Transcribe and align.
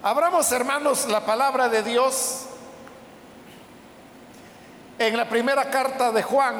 Abramos, 0.00 0.52
hermanos, 0.52 1.08
la 1.08 1.26
palabra 1.26 1.68
de 1.68 1.82
Dios 1.82 2.46
en 4.96 5.16
la 5.16 5.28
primera 5.28 5.68
carta 5.70 6.12
de 6.12 6.22
Juan, 6.22 6.54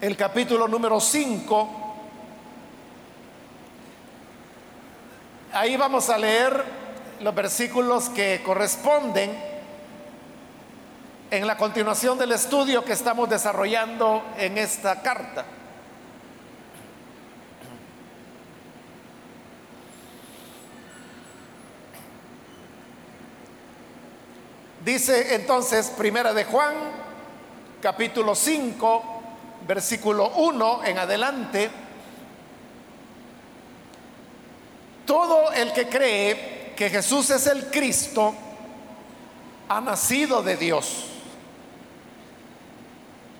el 0.00 0.16
capítulo 0.16 0.68
número 0.68 1.00
5. 1.00 1.68
Ahí 5.54 5.76
vamos 5.76 6.08
a 6.08 6.16
leer 6.16 6.64
los 7.18 7.34
versículos 7.34 8.08
que 8.08 8.40
corresponden 8.44 9.36
en 11.32 11.46
la 11.48 11.56
continuación 11.56 12.16
del 12.16 12.30
estudio 12.30 12.84
que 12.84 12.92
estamos 12.92 13.28
desarrollando 13.28 14.22
en 14.36 14.56
esta 14.56 15.02
carta. 15.02 15.57
Dice 24.88 25.34
entonces 25.34 25.88
Primera 25.88 26.32
de 26.32 26.44
Juan, 26.44 26.74
capítulo 27.82 28.34
5, 28.34 29.02
versículo 29.66 30.30
1 30.30 30.84
en 30.86 30.96
adelante, 30.96 31.70
todo 35.04 35.52
el 35.52 35.74
que 35.74 35.90
cree 35.90 36.72
que 36.74 36.88
Jesús 36.88 37.28
es 37.28 37.46
el 37.48 37.66
Cristo 37.66 38.32
ha 39.68 39.78
nacido 39.82 40.42
de 40.42 40.56
Dios. 40.56 41.04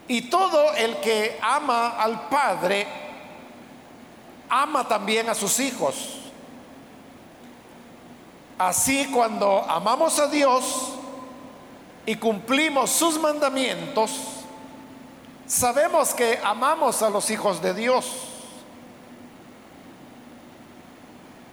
Y 0.07 0.29
todo 0.29 0.74
el 0.74 0.99
que 0.99 1.38
ama 1.41 1.96
al 1.99 2.29
Padre, 2.29 2.87
ama 4.51 4.87
también 4.87 5.30
a 5.30 5.35
sus 5.35 5.59
hijos. 5.60 6.19
Así 8.59 9.07
cuando 9.07 9.65
amamos 9.66 10.19
a 10.19 10.26
Dios, 10.26 10.98
y 12.09 12.16
cumplimos 12.16 12.88
sus 12.88 13.20
mandamientos, 13.20 14.10
sabemos 15.46 16.14
que 16.14 16.40
amamos 16.42 17.02
a 17.02 17.10
los 17.10 17.30
hijos 17.30 17.60
de 17.60 17.74
Dios. 17.74 18.06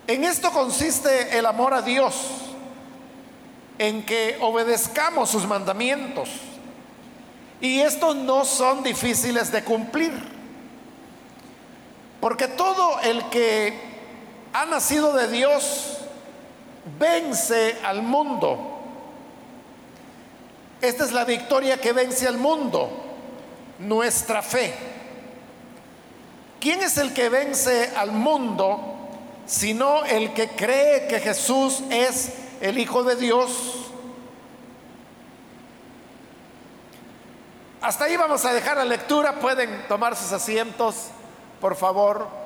En 0.07 0.23
esto 0.23 0.51
consiste 0.51 1.37
el 1.37 1.45
amor 1.45 1.73
a 1.73 1.81
Dios, 1.81 2.15
en 3.77 4.05
que 4.05 4.37
obedezcamos 4.39 5.29
sus 5.29 5.45
mandamientos. 5.45 6.29
Y 7.59 7.81
estos 7.81 8.15
no 8.15 8.45
son 8.45 8.81
difíciles 8.81 9.51
de 9.51 9.61
cumplir, 9.61 10.13
porque 12.21 12.47
todo 12.47 13.01
el 13.01 13.25
que 13.25 13.77
ha 14.53 14.65
nacido 14.65 15.11
de 15.11 15.27
Dios 15.27 15.97
vence 16.97 17.77
al 17.83 18.03
mundo. 18.03 18.74
Esta 20.86 21.03
es 21.03 21.11
la 21.11 21.25
victoria 21.25 21.81
que 21.81 21.94
vence 21.94 22.28
al 22.28 22.38
mundo, 22.38 22.89
nuestra 23.80 24.44
fe. 24.44 24.72
¿Quién 26.59 26.81
es 26.83 26.97
el 26.97 27.11
que 27.11 27.30
vence 27.30 27.91
al 27.95 28.11
mundo 28.11 28.91
sino 29.47 30.03
el 30.06 30.33
que 30.33 30.50
cree 30.50 31.08
que 31.08 31.19
Jesús 31.19 31.81
es 31.89 32.33
el 32.61 32.78
Hijo 32.78 33.03
de 33.03 33.16
Dios? 33.16 33.89
Hasta 37.81 38.06
ahí 38.06 38.16
vamos 38.16 38.45
a 38.45 38.53
dejar 38.53 38.78
la 38.78 38.86
lectura. 38.86 39.39
Pueden 39.39 39.88
tomar 39.88 40.16
sus 40.16 40.31
asientos, 40.31 41.08
por 41.61 41.75
favor. 41.75 42.44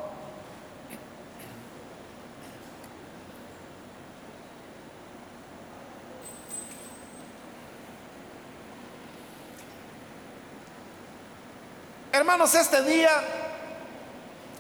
Hermanos, 12.20 12.54
este 12.54 12.84
día 12.84 13.12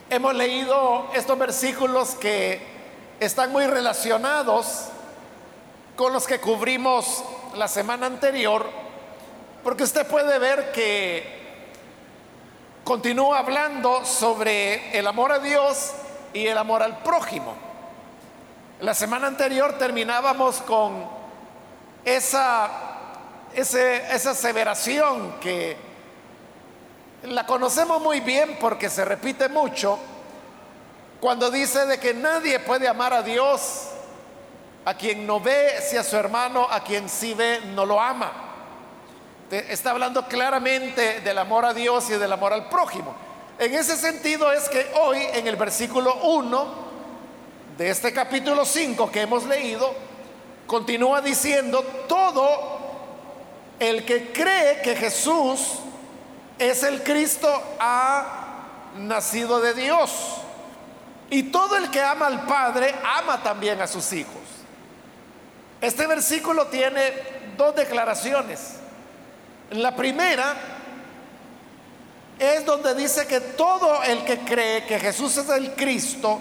hemos 0.10 0.34
leído 0.34 1.10
estos 1.14 1.38
versículos 1.38 2.16
que 2.16 2.58
están 3.20 3.52
muy 3.52 3.68
relacionados 3.68 4.86
con 5.98 6.14
los 6.14 6.26
que 6.26 6.40
cubrimos 6.40 7.22
la 7.56 7.68
semana 7.68 8.06
anterior, 8.06 8.66
porque 9.62 9.84
usted 9.84 10.08
puede 10.08 10.40
ver 10.40 10.72
que 10.72 11.66
continúa 12.86 13.40
hablando 13.40 14.06
sobre 14.06 14.98
el 14.98 15.06
amor 15.06 15.34
a 15.34 15.40
Dios 15.40 15.92
y 16.32 16.48
el 16.48 16.58
amor 16.58 16.82
al 16.82 17.00
prójimo. 17.00 17.56
La 18.80 18.94
semana 18.94 19.28
anterior 19.28 19.78
terminábamos 19.78 20.62
con 20.62 21.06
esa, 22.06 22.70
esa 23.54 24.32
aseveración 24.32 25.42
que 25.42 25.89
la 27.24 27.46
conocemos 27.46 28.02
muy 28.02 28.22
bien 28.22 28.58
porque 28.60 28.90
se 28.90 29.04
repite 29.04 29.50
mucho 29.50 30.00
cuando 31.20 31.52
dice 31.52 31.86
de 31.86 32.00
que 32.00 32.14
nadie 32.14 32.60
puede 32.60 32.88
amar 32.88 33.14
a 33.14 33.22
Dios 33.22 33.90
a 34.86 34.94
quien 34.94 35.28
no 35.28 35.40
ve, 35.40 35.82
si 35.82 35.98
a 35.98 36.04
su 36.04 36.16
hermano, 36.16 36.66
a 36.70 36.82
quien 36.84 37.10
sí 37.10 37.34
ve, 37.34 37.60
no 37.76 37.86
lo 37.86 38.00
ama. 38.00 38.32
Está 39.52 39.92
hablando 39.92 40.26
claramente 40.26 41.20
del 41.22 41.38
amor 41.38 41.66
a 41.66 41.74
Dios 41.74 42.10
y 42.10 42.14
del 42.14 42.32
amor 42.32 42.54
al 42.54 42.70
prójimo. 42.70 43.14
En 43.58 43.74
ese 43.74 43.98
sentido 43.98 44.52
es 44.54 44.70
que 44.70 44.90
hoy 45.02 45.20
en 45.34 45.46
el 45.48 45.58
versículo 45.58 46.16
1 46.24 46.90
de 47.78 47.90
este 47.90 48.14
capítulo 48.14 48.64
5 48.64 49.12
que 49.12 49.22
hemos 49.22 49.46
leído, 49.46 49.94
continúa 50.66 51.22
diciendo, 51.22 51.84
todo 52.08 52.80
el 53.80 54.06
que 54.06 54.32
cree 54.32 54.82
que 54.82 54.96
Jesús 54.96 55.80
es 56.60 56.84
el 56.84 57.02
Cristo, 57.04 57.50
ha 57.80 58.26
nacido 58.98 59.62
de 59.62 59.74
Dios. 59.74 60.12
Y 61.30 61.44
todo 61.44 61.78
el 61.78 61.90
que 61.90 62.02
ama 62.02 62.28
al 62.28 62.46
Padre 62.46 62.94
ama 63.18 63.42
también 63.42 63.82
a 63.82 63.88
sus 63.88 64.12
hijos. 64.14 64.42
Este 65.80 66.06
versículo 66.06 66.68
tiene 66.68 67.14
dos 67.58 67.76
declaraciones. 67.76 68.76
La 69.72 69.96
primera 69.96 70.56
es 72.38 72.66
donde 72.66 72.96
dice 72.96 73.28
que 73.28 73.40
todo 73.40 74.04
el 74.04 74.24
que 74.26 74.40
cree 74.40 74.86
que 74.86 75.00
Jesús 75.00 75.38
es 75.38 75.50
el 75.50 75.74
Cristo 75.76 76.40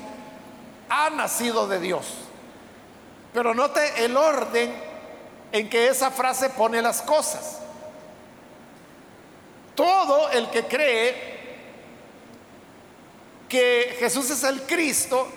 ha 0.88 1.10
nacido 1.10 1.68
de 1.68 1.80
Dios. 1.80 2.06
Pero 3.32 3.54
note 3.54 4.04
el 4.04 4.16
orden 4.16 4.74
en 5.52 5.68
que 5.68 5.88
esa 5.88 6.10
frase 6.10 6.50
pone 6.50 6.80
las 6.82 7.02
cosas. 7.02 7.60
Todo 9.78 10.28
el 10.31 10.50
que 10.50 10.65
cree 10.65 11.15
que 13.49 13.97
Jesús 14.00 14.28
es 14.28 14.43
el 14.43 14.62
Cristo 14.62 15.28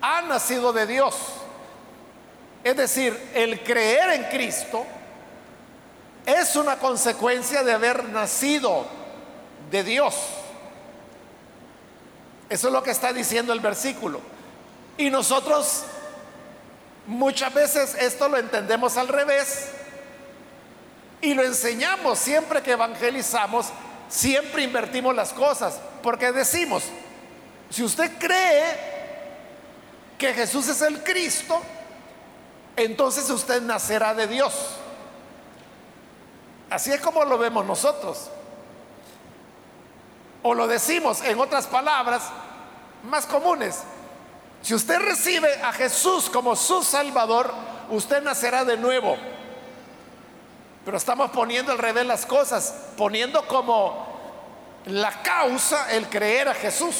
ha 0.00 0.22
nacido 0.22 0.72
de 0.72 0.84
Dios. 0.88 1.14
Es 2.64 2.76
decir, 2.76 3.16
el 3.34 3.62
creer 3.62 4.10
en 4.14 4.24
Cristo 4.24 4.84
es 6.26 6.56
una 6.56 6.80
consecuencia 6.80 7.62
de 7.62 7.74
haber 7.74 8.08
nacido 8.08 8.86
de 9.70 9.84
Dios. 9.84 10.16
Eso 12.48 12.66
es 12.66 12.72
lo 12.72 12.82
que 12.82 12.90
está 12.90 13.12
diciendo 13.12 13.52
el 13.52 13.60
versículo. 13.60 14.20
Y 14.98 15.10
nosotros 15.10 15.84
muchas 17.06 17.54
veces 17.54 17.94
esto 18.00 18.28
lo 18.28 18.36
entendemos 18.36 18.96
al 18.96 19.06
revés 19.06 19.68
y 21.22 21.34
lo 21.34 21.44
enseñamos 21.44 22.18
siempre 22.18 22.62
que 22.62 22.72
evangelizamos, 22.72 23.68
siempre 24.08 24.64
invertimos 24.64 25.14
las 25.14 25.32
cosas, 25.32 25.80
porque 26.02 26.32
decimos, 26.32 26.82
si 27.70 27.84
usted 27.84 28.18
cree 28.18 28.92
que 30.18 30.34
Jesús 30.34 30.68
es 30.68 30.82
el 30.82 31.02
Cristo, 31.02 31.62
entonces 32.76 33.30
usted 33.30 33.62
nacerá 33.62 34.14
de 34.14 34.26
Dios. 34.26 34.52
Así 36.68 36.92
es 36.92 37.00
como 37.00 37.24
lo 37.24 37.38
vemos 37.38 37.64
nosotros. 37.64 38.28
O 40.42 40.54
lo 40.54 40.66
decimos 40.66 41.22
en 41.22 41.38
otras 41.38 41.68
palabras 41.68 42.24
más 43.04 43.26
comunes. 43.26 43.84
Si 44.60 44.74
usted 44.74 44.98
recibe 44.98 45.54
a 45.62 45.72
Jesús 45.72 46.28
como 46.28 46.56
su 46.56 46.82
Salvador, 46.82 47.52
usted 47.90 48.22
nacerá 48.22 48.64
de 48.64 48.76
nuevo. 48.76 49.16
Pero 50.84 50.96
estamos 50.96 51.30
poniendo 51.30 51.72
al 51.72 51.78
revés 51.78 52.06
las 52.06 52.26
cosas, 52.26 52.74
poniendo 52.96 53.46
como 53.46 54.06
la 54.86 55.22
causa 55.22 55.92
el 55.92 56.08
creer 56.08 56.48
a 56.48 56.54
Jesús. 56.54 56.96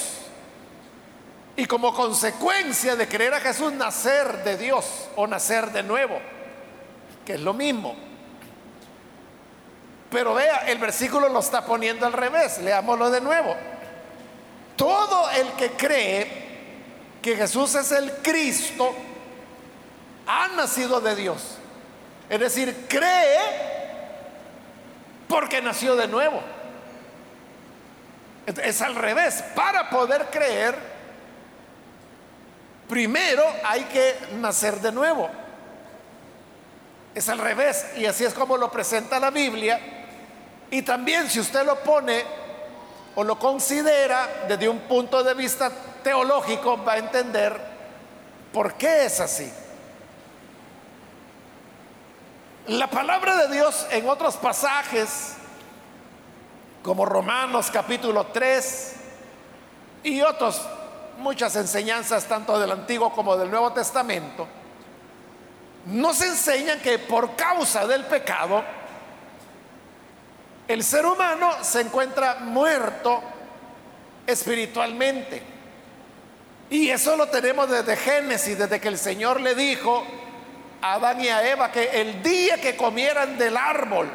Y 1.56 1.66
como 1.66 1.92
consecuencia 1.92 2.96
de 2.96 3.08
creer 3.08 3.34
a 3.34 3.40
Jesús, 3.40 3.72
nacer 3.72 4.44
de 4.44 4.56
Dios 4.56 4.86
o 5.16 5.26
nacer 5.26 5.70
de 5.72 5.82
nuevo, 5.82 6.18
que 7.26 7.34
es 7.34 7.40
lo 7.40 7.52
mismo. 7.52 7.94
Pero 10.10 10.34
vea, 10.34 10.64
el 10.68 10.78
versículo 10.78 11.28
lo 11.28 11.40
está 11.40 11.64
poniendo 11.64 12.06
al 12.06 12.12
revés, 12.12 12.58
leámoslo 12.58 13.10
de 13.10 13.20
nuevo. 13.20 13.54
Todo 14.76 15.30
el 15.30 15.48
que 15.52 15.72
cree 15.72 16.42
que 17.20 17.36
Jesús 17.36 17.74
es 17.74 17.92
el 17.92 18.12
Cristo, 18.16 18.94
ha 20.26 20.48
nacido 20.48 21.00
de 21.00 21.16
Dios. 21.16 21.58
Es 22.28 22.40
decir, 22.40 22.86
cree 22.88 23.71
porque 25.32 25.62
nació 25.62 25.96
de 25.96 26.06
nuevo. 26.06 26.42
Es 28.46 28.82
al 28.82 28.94
revés. 28.94 29.42
Para 29.54 29.88
poder 29.88 30.28
creer, 30.30 30.76
primero 32.86 33.42
hay 33.64 33.84
que 33.84 34.14
nacer 34.34 34.78
de 34.80 34.92
nuevo. 34.92 35.30
Es 37.14 37.30
al 37.30 37.38
revés. 37.38 37.86
Y 37.96 38.04
así 38.04 38.26
es 38.26 38.34
como 38.34 38.58
lo 38.58 38.70
presenta 38.70 39.18
la 39.18 39.30
Biblia. 39.30 39.80
Y 40.70 40.82
también 40.82 41.30
si 41.30 41.40
usted 41.40 41.64
lo 41.64 41.76
pone 41.82 42.22
o 43.14 43.24
lo 43.24 43.38
considera 43.38 44.44
desde 44.46 44.68
un 44.68 44.80
punto 44.80 45.24
de 45.24 45.32
vista 45.32 45.72
teológico, 46.04 46.84
va 46.84 46.92
a 46.92 46.98
entender 46.98 47.58
por 48.52 48.74
qué 48.74 49.06
es 49.06 49.18
así. 49.18 49.50
La 52.68 52.86
palabra 52.86 53.34
de 53.34 53.56
Dios 53.56 53.88
en 53.90 54.08
otros 54.08 54.36
pasajes, 54.36 55.32
como 56.80 57.04
Romanos 57.04 57.68
capítulo 57.72 58.26
3 58.26 58.94
y 60.04 60.20
otros, 60.22 60.62
muchas 61.18 61.56
enseñanzas 61.56 62.24
tanto 62.26 62.60
del 62.60 62.70
Antiguo 62.70 63.12
como 63.12 63.36
del 63.36 63.50
Nuevo 63.50 63.72
Testamento, 63.72 64.46
nos 65.86 66.22
enseñan 66.22 66.78
que 66.78 67.00
por 67.00 67.34
causa 67.34 67.84
del 67.84 68.04
pecado, 68.04 68.62
el 70.68 70.84
ser 70.84 71.04
humano 71.04 71.50
se 71.62 71.80
encuentra 71.80 72.36
muerto 72.42 73.20
espiritualmente. 74.24 75.42
Y 76.70 76.90
eso 76.90 77.16
lo 77.16 77.26
tenemos 77.26 77.68
desde 77.68 77.96
Génesis, 77.96 78.56
desde 78.56 78.80
que 78.80 78.86
el 78.86 78.98
Señor 78.98 79.40
le 79.40 79.56
dijo 79.56 80.06
Adán 80.82 81.20
y 81.20 81.28
a 81.28 81.48
Eva 81.48 81.70
que 81.70 82.00
el 82.00 82.22
día 82.24 82.60
que 82.60 82.76
comieran 82.76 83.38
del 83.38 83.56
árbol, 83.56 84.10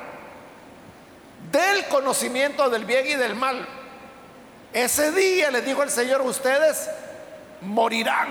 del 1.50 1.86
conocimiento 1.86 2.70
del 2.70 2.84
bien 2.84 3.08
y 3.08 3.14
del 3.16 3.36
mal, 3.36 3.66
ese 4.74 5.14
día 5.14 5.50
les 5.50 5.66
dijo 5.66 5.82
el 5.82 5.90
Señor, 5.90 6.22
ustedes 6.22 6.90
morirán. 7.62 8.28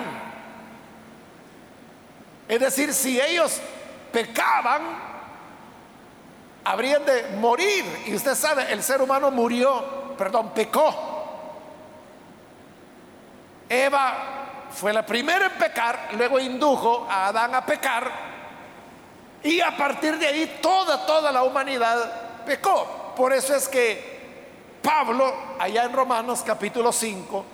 Es 2.46 2.60
decir, 2.60 2.92
si 2.92 3.18
ellos 3.18 3.58
pecaban, 4.12 4.82
habrían 6.62 7.06
de 7.06 7.28
morir. 7.38 7.84
Y 8.06 8.14
usted 8.14 8.34
sabe, 8.34 8.70
el 8.70 8.82
ser 8.82 9.00
humano 9.00 9.30
murió, 9.30 10.14
perdón, 10.18 10.52
pecó. 10.52 11.14
Eva 13.68 14.68
fue 14.70 14.92
la 14.92 15.04
primera 15.06 15.46
en 15.46 15.52
pecar, 15.52 16.10
luego 16.12 16.38
indujo 16.38 17.06
a 17.10 17.28
Adán 17.28 17.54
a 17.54 17.64
pecar 17.64 18.25
y 19.42 19.60
a 19.60 19.76
partir 19.76 20.18
de 20.18 20.26
ahí 20.26 20.58
toda, 20.60 21.06
toda 21.06 21.30
la 21.30 21.42
humanidad 21.42 22.44
pecó. 22.44 23.12
Por 23.16 23.32
eso 23.32 23.54
es 23.54 23.68
que 23.68 24.16
Pablo, 24.82 25.34
allá 25.58 25.84
en 25.84 25.92
Romanos 25.92 26.42
capítulo 26.44 26.92
5, 26.92 27.44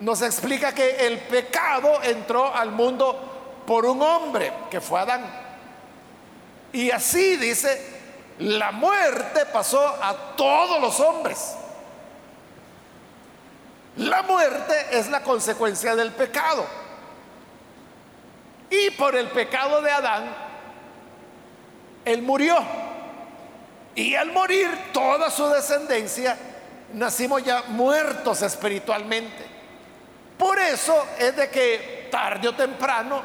nos 0.00 0.22
explica 0.22 0.74
que 0.74 1.06
el 1.06 1.18
pecado 1.20 2.02
entró 2.02 2.54
al 2.54 2.70
mundo 2.72 3.62
por 3.66 3.86
un 3.86 4.02
hombre, 4.02 4.52
que 4.70 4.80
fue 4.80 5.00
Adán. 5.00 5.24
Y 6.72 6.90
así 6.90 7.36
dice, 7.36 7.94
la 8.38 8.72
muerte 8.72 9.46
pasó 9.46 9.86
a 10.02 10.34
todos 10.36 10.80
los 10.80 10.98
hombres. 11.00 11.54
La 13.96 14.22
muerte 14.22 14.74
es 14.90 15.08
la 15.08 15.22
consecuencia 15.22 15.94
del 15.94 16.10
pecado. 16.12 16.66
Y 18.70 18.90
por 18.90 19.14
el 19.14 19.28
pecado 19.28 19.80
de 19.82 19.90
Adán, 19.90 20.43
él 22.04 22.22
murió. 22.22 22.56
Y 23.94 24.14
al 24.14 24.32
morir 24.32 24.68
toda 24.92 25.30
su 25.30 25.48
descendencia, 25.48 26.36
nacimos 26.92 27.44
ya 27.44 27.62
muertos 27.68 28.42
espiritualmente. 28.42 29.46
Por 30.38 30.58
eso 30.58 31.06
es 31.18 31.36
de 31.36 31.48
que 31.48 32.08
tarde 32.10 32.48
o 32.48 32.54
temprano 32.54 33.22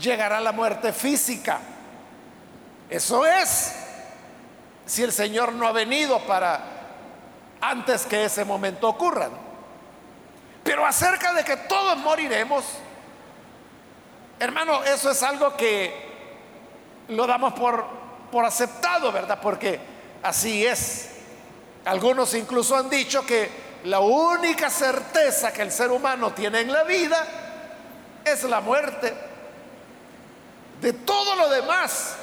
llegará 0.00 0.40
la 0.40 0.52
muerte 0.52 0.92
física. 0.92 1.58
Eso 2.88 3.26
es 3.26 3.74
si 4.86 5.02
el 5.02 5.12
Señor 5.12 5.52
no 5.52 5.66
ha 5.66 5.72
venido 5.72 6.18
para 6.20 6.60
antes 7.60 8.06
que 8.06 8.24
ese 8.24 8.44
momento 8.44 8.88
ocurra. 8.88 9.28
Pero 10.64 10.86
acerca 10.86 11.34
de 11.34 11.44
que 11.44 11.56
todos 11.56 11.98
moriremos, 11.98 12.64
hermano, 14.38 14.82
eso 14.84 15.10
es 15.10 15.22
algo 15.22 15.56
que 15.56 16.07
lo 17.08 17.26
damos 17.26 17.54
por, 17.54 17.84
por 18.30 18.44
aceptado, 18.44 19.10
¿verdad? 19.12 19.38
Porque 19.40 19.80
así 20.22 20.66
es. 20.66 21.10
Algunos 21.84 22.34
incluso 22.34 22.76
han 22.76 22.90
dicho 22.90 23.24
que 23.24 23.50
la 23.84 24.00
única 24.00 24.70
certeza 24.70 25.52
que 25.52 25.62
el 25.62 25.72
ser 25.72 25.90
humano 25.90 26.32
tiene 26.32 26.60
en 26.60 26.72
la 26.72 26.84
vida 26.84 27.26
es 28.24 28.44
la 28.44 28.60
muerte. 28.60 29.14
De 30.80 30.92
todo 30.92 31.34
lo 31.36 31.48
demás 31.48 32.16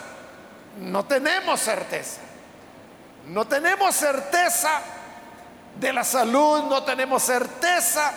no 0.79 1.05
tenemos 1.05 1.59
certeza. 1.59 2.21
No 3.27 3.45
tenemos 3.47 3.95
certeza 3.95 4.81
de 5.79 5.91
la 5.91 6.03
salud, 6.03 6.63
no 6.65 6.83
tenemos 6.83 7.23
certeza 7.23 8.13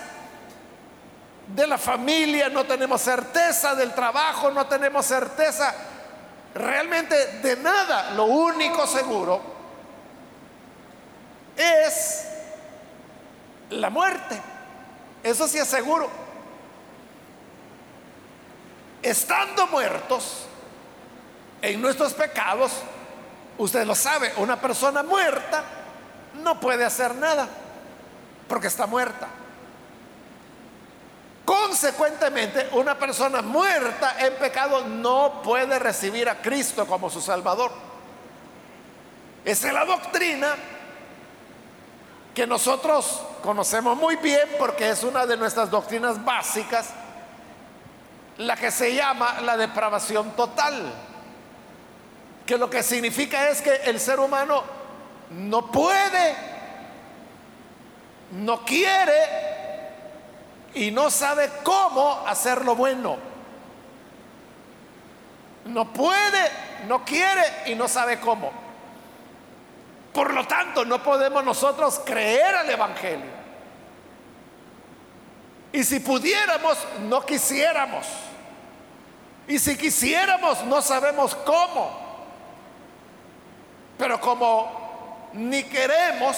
de 1.46 1.66
la 1.66 1.78
familia, 1.78 2.50
no 2.50 2.64
tenemos 2.64 3.00
certeza 3.00 3.74
del 3.74 3.94
trabajo, 3.94 4.50
no 4.50 4.66
tenemos 4.66 5.06
certeza 5.06 5.74
realmente 6.58 7.14
de 7.42 7.56
nada. 7.56 8.10
Lo 8.12 8.24
único 8.24 8.86
seguro 8.86 9.40
es 11.56 12.24
la 13.70 13.90
muerte. 13.90 14.40
Eso 15.22 15.48
sí 15.48 15.58
es 15.58 15.68
seguro. 15.68 16.08
Estando 19.02 19.66
muertos 19.68 20.46
en 21.62 21.80
nuestros 21.80 22.14
pecados, 22.14 22.72
Usted 23.58 23.84
lo 23.84 23.96
sabe, 23.96 24.32
una 24.36 24.60
persona 24.60 25.02
muerta 25.02 25.64
no 26.42 26.60
puede 26.60 26.84
hacer 26.84 27.16
nada 27.16 27.48
porque 28.46 28.68
está 28.68 28.86
muerta. 28.86 29.26
Consecuentemente, 31.68 32.70
una 32.72 32.98
persona 32.98 33.42
muerta 33.42 34.16
en 34.18 34.32
pecado 34.36 34.86
no 34.86 35.42
puede 35.42 35.78
recibir 35.78 36.26
a 36.26 36.40
Cristo 36.40 36.86
como 36.86 37.10
su 37.10 37.20
Salvador. 37.20 37.70
Esa 39.44 39.68
es 39.68 39.74
la 39.74 39.84
doctrina 39.84 40.54
que 42.34 42.46
nosotros 42.46 43.20
conocemos 43.42 43.98
muy 43.98 44.16
bien 44.16 44.48
porque 44.58 44.88
es 44.88 45.02
una 45.02 45.26
de 45.26 45.36
nuestras 45.36 45.70
doctrinas 45.70 46.24
básicas, 46.24 46.88
la 48.38 48.56
que 48.56 48.70
se 48.70 48.94
llama 48.94 49.42
la 49.42 49.58
depravación 49.58 50.30
total 50.30 50.90
que 52.46 52.56
lo 52.56 52.70
que 52.70 52.82
significa 52.82 53.50
es 53.50 53.60
que 53.60 53.74
el 53.84 54.00
ser 54.00 54.18
humano 54.20 54.64
no 55.32 55.70
puede, 55.70 56.34
no 58.32 58.64
quiere 58.64 59.57
y 60.74 60.90
no 60.90 61.10
sabe 61.10 61.50
cómo 61.62 62.24
hacer 62.26 62.64
lo 62.64 62.74
bueno. 62.76 63.16
No 65.66 65.92
puede, 65.92 66.50
no 66.86 67.04
quiere 67.04 67.42
y 67.66 67.74
no 67.74 67.88
sabe 67.88 68.18
cómo. 68.20 68.50
Por 70.12 70.32
lo 70.32 70.46
tanto, 70.46 70.84
no 70.84 71.02
podemos 71.02 71.44
nosotros 71.44 72.00
creer 72.04 72.54
al 72.54 72.70
Evangelio. 72.70 73.38
Y 75.72 75.84
si 75.84 76.00
pudiéramos, 76.00 76.78
no 77.02 77.24
quisiéramos. 77.24 78.06
Y 79.46 79.58
si 79.58 79.76
quisiéramos, 79.76 80.64
no 80.64 80.80
sabemos 80.82 81.34
cómo. 81.34 82.08
Pero 83.98 84.20
como 84.20 85.30
ni 85.34 85.62
queremos, 85.64 86.36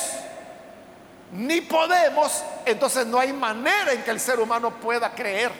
ni 1.32 1.60
podemos, 1.60 2.42
entonces 2.66 3.06
no 3.06 3.18
hay 3.18 3.32
manera 3.32 3.92
en 3.92 4.02
que 4.02 4.10
el 4.10 4.18
ser 4.18 4.40
humano 4.40 4.70
pueda 4.70 5.12
creer. 5.12 5.52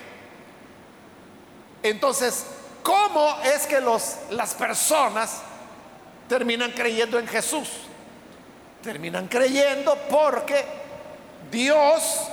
Entonces, 1.83 2.45
¿cómo 2.83 3.37
es 3.45 3.67
que 3.67 3.81
los, 3.81 4.17
las 4.31 4.55
personas 4.55 5.43
terminan 6.29 6.73
creyendo 6.73 7.19
en 7.19 7.29
Jesús? 7.29 7.69
Terminan 8.83 9.29
creyendo 9.29 9.97
porque 10.11 10.65
Dios 11.51 12.29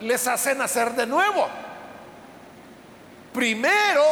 les 0.00 0.26
hace 0.26 0.54
nacer 0.54 0.92
de 0.92 1.06
nuevo. 1.06 1.48
Primero 3.32 4.04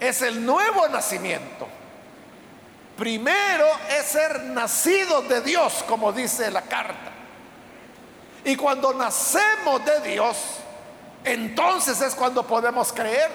es 0.00 0.22
el 0.22 0.44
nuevo 0.44 0.88
nacimiento. 0.88 1.68
Primero 2.96 3.66
es 3.90 4.06
ser 4.06 4.44
nacido 4.44 5.22
de 5.22 5.40
Dios, 5.40 5.84
como 5.86 6.12
dice 6.12 6.50
la 6.50 6.62
carta. 6.62 7.13
Y 8.44 8.56
cuando 8.56 8.92
nacemos 8.92 9.84
de 9.84 10.00
Dios, 10.00 10.36
entonces 11.24 12.00
es 12.00 12.14
cuando 12.14 12.46
podemos 12.46 12.92
creer. 12.92 13.30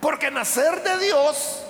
Porque 0.00 0.30
nacer 0.30 0.82
de 0.82 0.98
Dios 0.98 1.62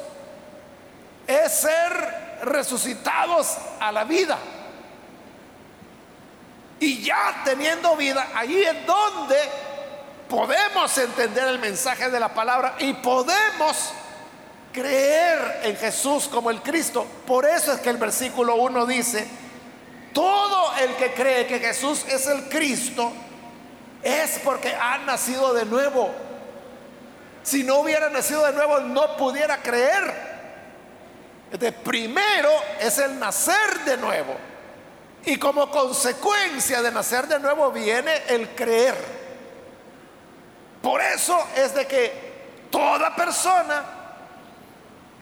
es 1.26 1.52
ser 1.52 2.40
resucitados 2.42 3.56
a 3.80 3.90
la 3.90 4.04
vida. 4.04 4.38
Y 6.80 7.02
ya 7.02 7.42
teniendo 7.44 7.96
vida, 7.96 8.28
ahí 8.34 8.62
es 8.62 8.86
donde 8.86 9.36
podemos 10.28 10.96
entender 10.98 11.48
el 11.48 11.58
mensaje 11.58 12.10
de 12.10 12.20
la 12.20 12.28
palabra 12.28 12.76
y 12.78 12.92
podemos 12.92 13.92
creer 14.72 15.60
en 15.64 15.76
Jesús 15.76 16.28
como 16.28 16.50
el 16.50 16.62
Cristo. 16.62 17.06
Por 17.26 17.46
eso 17.46 17.72
es 17.72 17.80
que 17.80 17.90
el 17.90 17.96
versículo 17.96 18.56
1 18.56 18.86
dice, 18.86 19.26
todo 20.12 20.74
el 20.76 20.94
que 20.96 21.12
cree 21.12 21.46
que 21.46 21.58
Jesús 21.58 22.04
es 22.08 22.26
el 22.26 22.48
Cristo 22.48 23.12
es 24.02 24.40
porque 24.44 24.74
ha 24.74 24.98
nacido 24.98 25.52
de 25.54 25.64
nuevo. 25.64 26.10
Si 27.42 27.64
no 27.64 27.76
hubiera 27.76 28.10
nacido 28.10 28.44
de 28.44 28.52
nuevo, 28.52 28.80
no 28.80 29.16
pudiera 29.16 29.58
creer. 29.62 30.28
De 31.50 31.72
primero 31.72 32.50
es 32.80 32.98
el 32.98 33.18
nacer 33.18 33.80
de 33.84 33.96
nuevo. 33.96 34.36
Y 35.24 35.36
como 35.36 35.70
consecuencia 35.70 36.82
de 36.82 36.92
nacer 36.92 37.26
de 37.26 37.40
nuevo 37.40 37.70
viene 37.70 38.22
el 38.28 38.54
creer. 38.54 38.96
Por 40.82 41.00
eso 41.00 41.38
es 41.56 41.74
de 41.74 41.86
que 41.86 42.66
toda 42.70 43.14
persona 43.16 43.84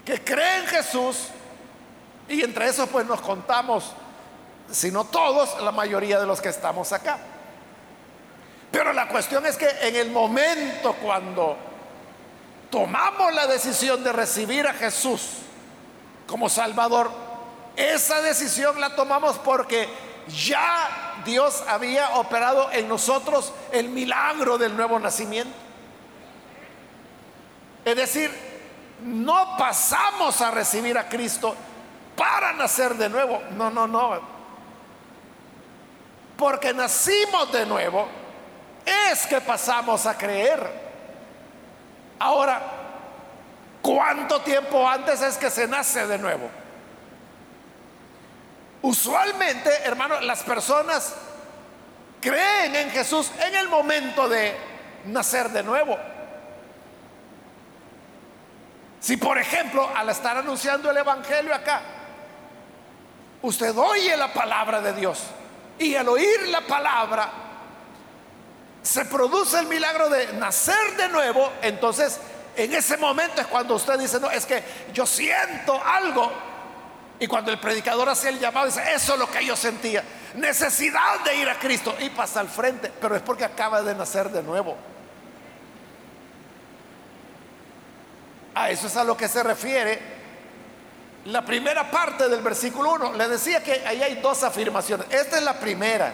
que 0.04 0.22
cree 0.22 0.58
en 0.58 0.66
Jesús, 0.66 1.28
y 2.28 2.42
entre 2.42 2.68
esos 2.68 2.88
pues 2.88 3.06
nos 3.06 3.20
contamos, 3.20 3.92
si 4.70 4.90
no 4.90 5.04
todos, 5.04 5.61
la 5.62 5.73
mayoría 5.73 6.18
de 6.18 6.26
los 6.26 6.40
que 6.40 6.49
estamos 6.49 6.92
acá. 6.92 7.18
Pero 8.70 8.92
la 8.92 9.08
cuestión 9.08 9.46
es 9.46 9.56
que 9.56 9.68
en 9.82 9.96
el 9.96 10.11
momento 10.11 10.94
cuando 10.94 11.56
tomamos 12.70 13.32
la 13.32 13.46
decisión 13.46 14.02
de 14.02 14.12
recibir 14.12 14.66
a 14.66 14.75
Jesús 14.75 15.30
como 16.26 16.49
Salvador, 16.49 17.11
esa 17.76 18.20
decisión 18.20 18.80
la 18.80 18.94
tomamos 18.96 19.38
porque 19.38 19.88
ya 20.28 21.23
Dios 21.25 21.62
había 21.68 22.16
operado 22.16 22.70
en 22.73 22.88
nosotros 22.88 23.52
el 23.73 23.88
milagro 23.88 24.58
del 24.58 24.76
nuevo 24.76 24.99
nacimiento. 24.99 25.54
Es 27.85 27.96
decir, 27.96 28.30
no 29.02 29.56
pasamos 29.56 30.40
a 30.40 30.50
recibir 30.50 30.99
a 30.99 31.08
Cristo 31.08 31.54
para 32.16 32.52
nacer 32.52 32.94
de 32.96 33.08
nuevo. 33.08 33.40
No, 33.56 33.70
no, 33.70 33.87
no. 33.87 34.35
Porque 36.36 36.74
nacimos 36.74 37.50
de 37.52 37.64
nuevo, 37.64 38.08
es 38.84 39.26
que 39.26 39.40
pasamos 39.40 40.06
a 40.06 40.16
creer. 40.16 40.86
Ahora, 42.18 42.60
¿cuánto 43.80 44.40
tiempo 44.42 44.86
antes 44.88 45.22
es 45.22 45.38
que 45.38 45.50
se 45.50 45.66
nace 45.66 46.06
de 46.06 46.18
nuevo? 46.18 46.48
Usualmente, 48.82 49.70
hermano, 49.84 50.20
las 50.20 50.42
personas 50.42 51.14
creen 52.20 52.76
en 52.76 52.90
Jesús 52.90 53.30
en 53.40 53.54
el 53.54 53.68
momento 53.68 54.28
de 54.28 54.54
nacer 55.06 55.48
de 55.50 55.62
nuevo. 55.62 55.96
Si 59.00 59.16
por 59.16 59.38
ejemplo, 59.38 59.90
al 59.94 60.08
estar 60.10 60.36
anunciando 60.36 60.90
el 60.90 60.96
Evangelio 60.96 61.54
acá, 61.54 61.80
usted 63.42 63.76
oye 63.76 64.16
la 64.16 64.32
palabra 64.32 64.80
de 64.80 64.92
Dios 64.92 65.22
y 65.78 65.95
al 65.95 66.09
oír 66.09 66.49
la 66.49 66.62
palabra 66.62 67.30
se 68.83 69.04
produce 69.04 69.59
el 69.59 69.66
milagro 69.66 70.09
de 70.09 70.33
nacer 70.35 70.97
de 70.97 71.09
nuevo, 71.09 71.52
entonces 71.62 72.21
en 72.56 72.73
ese 72.73 72.97
momento 72.97 73.40
es 73.40 73.47
cuando 73.49 73.75
usted 73.75 73.99
dice, 73.99 74.21
no, 74.21 74.30
es 74.30 74.47
que 74.47 74.62
yo 74.92 75.04
siento 75.06 75.80
algo 75.85 76.33
y 77.18 77.26
cuando 77.26 77.50
el 77.50 77.59
predicador 77.59 78.09
hace 78.09 78.28
el 78.28 78.38
llamado, 78.38 78.66
dice, 78.66 78.83
eso 78.95 79.14
es 79.14 79.18
lo 79.18 79.30
que 79.30 79.45
yo 79.45 79.56
sentía. 79.56 80.04
Necesidad 80.35 81.21
de 81.25 81.37
ir 81.37 81.49
a 81.49 81.59
Cristo. 81.59 81.95
Y 81.99 82.11
pasa 82.11 82.40
al 82.40 82.49
frente, 82.49 82.92
pero 83.00 83.16
es 83.16 83.23
porque 83.23 83.45
acaba 83.45 83.83
de 83.83 83.95
nacer 83.95 84.30
de 84.30 84.42
nuevo. 84.42 84.76
A 88.54 88.71
eso 88.71 88.87
es 88.87 88.97
a 88.97 89.04
lo 89.04 89.16
que 89.16 89.28
se 89.28 89.42
refiere 89.42 90.15
la 91.26 91.45
primera 91.45 91.90
parte 91.90 92.28
del 92.28 92.40
versículo 92.40 92.92
1. 92.92 93.14
Le 93.14 93.28
decía 93.28 93.62
que 93.62 93.85
ahí 93.87 94.02
hay 94.02 94.16
dos 94.16 94.42
afirmaciones. 94.42 95.06
Esta 95.11 95.38
es 95.38 95.42
la 95.42 95.59
primera. 95.59 96.12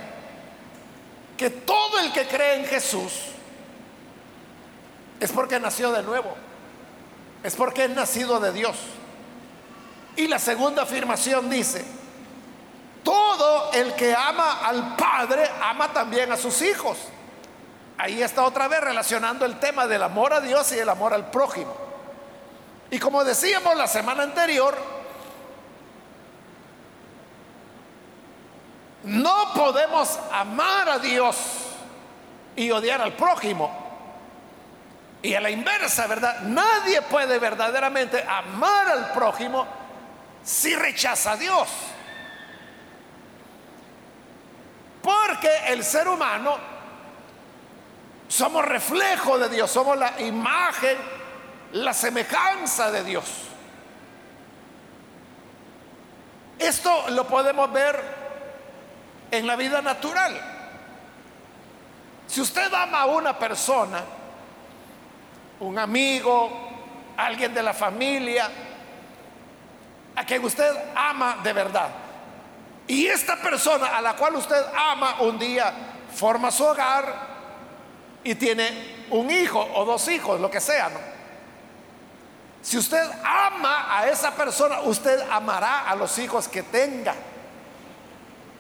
Que 1.37 1.51
todo 1.51 1.99
el 2.01 2.13
que 2.13 2.27
cree 2.27 2.61
en 2.61 2.67
Jesús 2.67 3.13
es 5.21 5.31
porque 5.31 5.61
nació 5.61 5.93
de 5.93 6.03
nuevo. 6.03 6.35
Es 7.43 7.55
porque 7.57 7.85
es 7.85 7.91
nacido 7.91 8.41
de 8.41 8.53
Dios. 8.53 8.77
Y 10.17 10.29
la 10.29 10.39
segunda 10.39 10.83
afirmación 10.83 11.51
dice, 11.51 11.85
todo 13.03 13.73
el 13.73 13.95
que 13.95 14.15
ama 14.15 14.61
al 14.61 14.97
Padre 14.97 15.45
ama 15.63 15.93
también 15.93 16.33
a 16.33 16.37
sus 16.37 16.63
hijos. 16.63 16.99
Ahí 17.99 18.23
está 18.23 18.45
otra 18.45 18.67
vez 18.69 18.81
relacionando 18.81 19.45
el 19.45 19.59
tema 19.59 19.87
del 19.87 20.03
amor 20.03 20.33
a 20.33 20.41
Dios 20.41 20.73
y 20.73 20.79
el 20.79 20.89
amor 20.89 21.13
al 21.13 21.31
prójimo. 21.31 21.75
Y 22.91 22.99
como 22.99 23.25
decíamos 23.25 23.77
la 23.77 23.87
semana 23.87 24.23
anterior, 24.23 24.92
no 29.05 29.53
podemos 29.55 30.19
amar 30.31 30.89
a 30.89 30.99
Dios 30.99 31.37
y 32.55 32.71
odiar 32.71 33.01
al 33.01 33.15
prójimo. 33.15 33.81
Y 35.23 35.35
a 35.35 35.41
la 35.41 35.51
inversa, 35.51 36.07
¿verdad? 36.07 36.41
Nadie 36.43 37.01
puede 37.03 37.39
verdaderamente 37.39 38.25
amar 38.29 38.89
al 38.89 39.13
prójimo 39.13 39.67
si 40.43 40.75
rechaza 40.75 41.33
a 41.33 41.37
Dios. 41.37 41.69
Porque 45.01 45.51
el 45.69 45.85
ser 45.85 46.09
humano 46.09 46.57
somos 48.29 48.65
reflejo 48.65 49.39
de 49.39 49.49
Dios, 49.49 49.71
somos 49.71 49.97
la 49.97 50.21
imagen, 50.21 50.97
la 51.73 51.93
semejanza 51.93 52.91
de 52.91 53.05
Dios. 53.05 53.25
Esto 56.59 57.11
lo 57.11 57.27
podemos 57.27 57.73
ver 57.73 58.22
en 59.33 59.47
la 59.47 59.57
vida 59.57 59.81
natural. 59.81 60.39
Si 62.29 62.41
usted 62.41 62.73
ama 62.73 63.01
a 63.01 63.07
una 63.07 63.37
persona, 63.37 64.05
un 65.61 65.79
amigo, 65.79 66.51
alguien 67.17 67.53
de 67.55 67.63
la 67.63 67.73
familia, 67.73 68.51
a 70.15 70.25
quien 70.27 70.45
usted 70.45 70.71
ama 70.95 71.39
de 71.43 71.53
verdad. 71.55 71.89
Y 72.87 73.07
esta 73.07 73.37
persona 73.37 73.87
a 73.97 74.03
la 74.03 74.15
cual 74.15 74.37
usted 74.37 74.63
ama 74.77 75.23
un 75.23 75.39
día 75.39 75.73
forma 76.15 76.51
su 76.51 76.65
hogar 76.65 77.33
y 78.23 78.35
tiene 78.35 79.07
un 79.11 79.31
hijo 79.31 79.67
o 79.75 79.85
dos 79.87 80.09
hijos, 80.09 80.41
lo 80.41 80.51
que 80.51 80.61
sea, 80.61 80.91
Si 82.61 82.77
usted 82.77 83.03
ama 83.25 83.99
a 83.99 84.09
esa 84.09 84.33
persona, 84.33 84.81
usted 84.83 85.21
amará 85.31 85.89
a 85.89 85.97
los 85.97 86.19
hijos 86.19 86.49
que 86.49 86.63
tenga. 86.63 87.15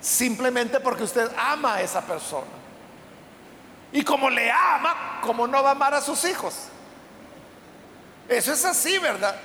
Simplemente 0.02 0.80
porque 0.80 1.04
usted 1.04 1.30
ama 1.38 1.76
a 1.76 1.80
esa 1.80 2.02
persona. 2.02 2.50
Y 3.92 4.02
como 4.02 4.28
le 4.28 4.50
ama, 4.50 5.20
como 5.22 5.46
no 5.46 5.62
va 5.62 5.70
a 5.70 5.72
amar 5.72 5.94
a 5.94 6.00
sus 6.00 6.24
hijos. 6.24 6.54
Eso 8.28 8.52
es 8.52 8.64
así, 8.64 8.98
¿verdad? 8.98 9.36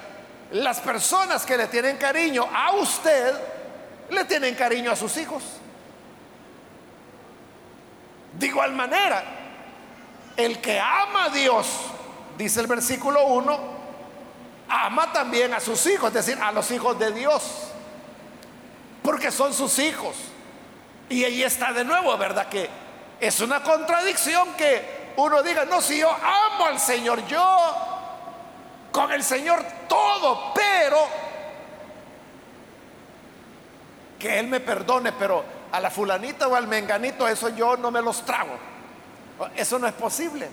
Las 0.52 0.80
personas 0.80 1.46
que 1.46 1.58
le 1.58 1.68
tienen 1.68 1.98
cariño 1.98 2.50
a 2.52 2.72
usted, 2.72 3.36
le 4.10 4.26
tienen 4.26 4.56
cariño 4.56 4.92
a 4.92 4.96
sus 4.96 5.16
hijos. 5.18 5.44
De 8.34 8.48
igual 8.48 8.74
manera, 8.74 9.24
el 10.38 10.60
que 10.60 10.80
ama 10.80 11.26
a 11.26 11.30
Dios, 11.30 11.68
dice 12.36 12.62
el 12.62 12.68
versículo 12.68 13.28
1, 13.28 13.60
ama 14.70 15.14
también 15.14 15.54
a 15.54 15.60
sus 15.60 15.86
hijos, 15.86 16.08
es 16.08 16.26
decir, 16.26 16.42
a 16.42 16.52
los 16.52 16.72
hijos 16.72 16.98
de 16.98 17.12
Dios, 17.12 17.44
porque 19.04 19.30
son 19.30 19.54
sus 19.54 19.78
hijos. 19.78 20.16
Y 21.10 21.24
ahí 21.24 21.44
está 21.44 21.72
de 21.72 21.86
nuevo, 21.86 22.18
¿verdad? 22.18 22.48
Que 22.50 22.70
es 23.20 23.40
una 23.40 23.64
contradicción 23.64 24.54
que 24.54 25.14
uno 25.18 25.42
diga, 25.42 25.66
no, 25.66 25.82
si 25.82 26.00
yo 26.00 26.10
amo 26.10 26.66
al 26.66 26.80
Señor, 26.80 27.26
yo 27.28 27.76
con 28.92 29.12
el 29.12 29.24
Señor 29.24 29.64
todo, 29.88 30.54
pero 30.54 31.08
que 34.20 34.40
Él 34.40 34.48
me 34.48 34.60
perdone, 34.60 35.12
pero 35.14 35.44
a 35.72 35.80
la 35.80 35.90
fulanita 35.90 36.48
o 36.48 36.56
al 36.56 36.68
menganito, 36.68 37.28
eso 37.28 37.50
yo 37.50 37.78
no 37.78 37.92
me 37.92 38.02
los 38.02 38.24
trago. 38.26 38.58
Eso 39.56 39.78
no 39.78 39.88
es 39.88 39.94
posible. 39.94 40.50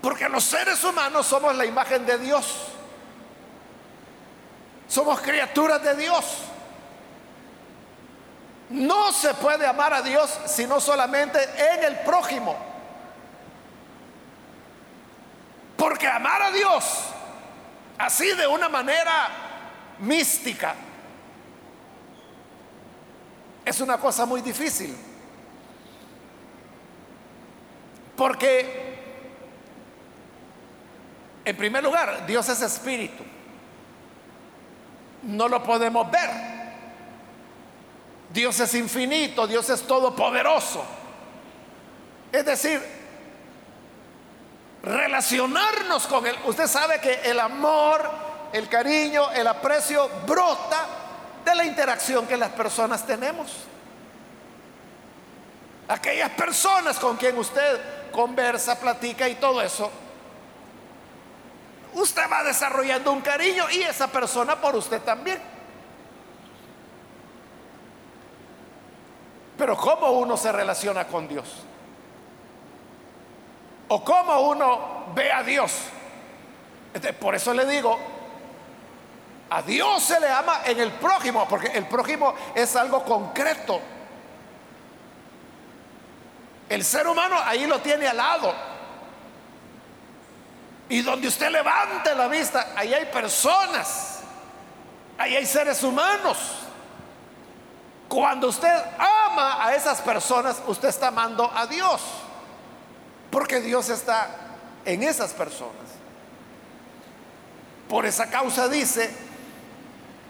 Porque 0.00 0.28
los 0.28 0.44
seres 0.44 0.82
humanos 0.84 1.26
somos 1.26 1.54
la 1.56 1.64
imagen 1.64 2.04
de 2.06 2.18
Dios. 2.18 2.66
Somos 4.88 5.20
criaturas 5.20 5.82
de 5.82 5.94
Dios. 5.96 6.24
No 8.70 9.12
se 9.12 9.34
puede 9.34 9.66
amar 9.66 9.94
a 9.94 10.02
Dios 10.02 10.38
sino 10.46 10.80
solamente 10.80 11.38
en 11.72 11.84
el 11.84 11.98
prójimo. 12.00 12.56
Porque 15.76 16.06
amar 16.06 16.42
a 16.42 16.50
Dios 16.50 17.04
así 17.98 18.32
de 18.34 18.46
una 18.46 18.68
manera 18.68 19.28
mística 20.00 20.74
es 23.64 23.80
una 23.80 23.98
cosa 23.98 24.26
muy 24.26 24.40
difícil. 24.40 24.96
Porque, 28.16 28.98
en 31.44 31.56
primer 31.56 31.84
lugar, 31.84 32.26
Dios 32.26 32.48
es 32.48 32.60
espíritu. 32.62 33.22
No 35.22 35.48
lo 35.48 35.62
podemos 35.62 36.10
ver. 36.10 36.57
Dios 38.30 38.60
es 38.60 38.74
infinito, 38.74 39.46
Dios 39.46 39.68
es 39.70 39.86
todopoderoso. 39.86 40.84
Es 42.30 42.44
decir, 42.44 42.82
relacionarnos 44.82 46.06
con 46.06 46.26
Él. 46.26 46.36
Usted 46.44 46.66
sabe 46.66 47.00
que 47.00 47.14
el 47.24 47.40
amor, 47.40 48.10
el 48.52 48.68
cariño, 48.68 49.30
el 49.32 49.46
aprecio 49.46 50.08
brota 50.26 50.86
de 51.44 51.54
la 51.54 51.64
interacción 51.64 52.26
que 52.26 52.36
las 52.36 52.50
personas 52.50 53.06
tenemos. 53.06 53.50
Aquellas 55.88 56.30
personas 56.30 56.98
con 56.98 57.16
quien 57.16 57.38
usted 57.38 58.10
conversa, 58.12 58.78
platica 58.78 59.26
y 59.28 59.36
todo 59.36 59.62
eso, 59.62 59.90
usted 61.94 62.22
va 62.30 62.42
desarrollando 62.42 63.10
un 63.10 63.22
cariño 63.22 63.70
y 63.70 63.82
esa 63.82 64.06
persona 64.08 64.60
por 64.60 64.76
usted 64.76 65.00
también. 65.00 65.40
Pero 69.58 69.76
¿cómo 69.76 70.12
uno 70.12 70.36
se 70.36 70.52
relaciona 70.52 71.08
con 71.08 71.26
Dios? 71.26 71.48
¿O 73.88 74.04
cómo 74.04 74.40
uno 74.42 75.06
ve 75.14 75.32
a 75.32 75.42
Dios? 75.42 75.72
por 77.20 77.34
eso 77.34 77.54
le 77.54 77.64
digo, 77.64 77.96
a 79.50 79.62
Dios 79.62 80.02
se 80.02 80.18
le 80.18 80.28
ama 80.28 80.62
en 80.64 80.80
el 80.80 80.92
prójimo, 80.92 81.46
porque 81.48 81.68
el 81.68 81.86
prójimo 81.86 82.34
es 82.54 82.74
algo 82.76 83.04
concreto. 83.04 83.80
El 86.68 86.84
ser 86.84 87.06
humano 87.06 87.36
ahí 87.44 87.66
lo 87.66 87.80
tiene 87.80 88.06
al 88.06 88.16
lado. 88.16 88.54
Y 90.88 91.02
donde 91.02 91.28
usted 91.28 91.50
levante 91.50 92.14
la 92.14 92.28
vista, 92.28 92.72
ahí 92.76 92.94
hay 92.94 93.06
personas, 93.06 94.20
ahí 95.18 95.36
hay 95.36 95.46
seres 95.46 95.82
humanos. 95.82 96.67
Cuando 98.08 98.48
usted 98.48 98.72
ama 98.98 99.64
a 99.64 99.74
esas 99.74 100.00
personas, 100.00 100.62
usted 100.66 100.88
está 100.88 101.08
amando 101.08 101.50
a 101.54 101.66
Dios, 101.66 102.00
porque 103.30 103.60
Dios 103.60 103.90
está 103.90 104.28
en 104.84 105.02
esas 105.02 105.32
personas. 105.32 105.74
Por 107.88 108.06
esa 108.06 108.30
causa 108.30 108.68
dice, 108.68 109.10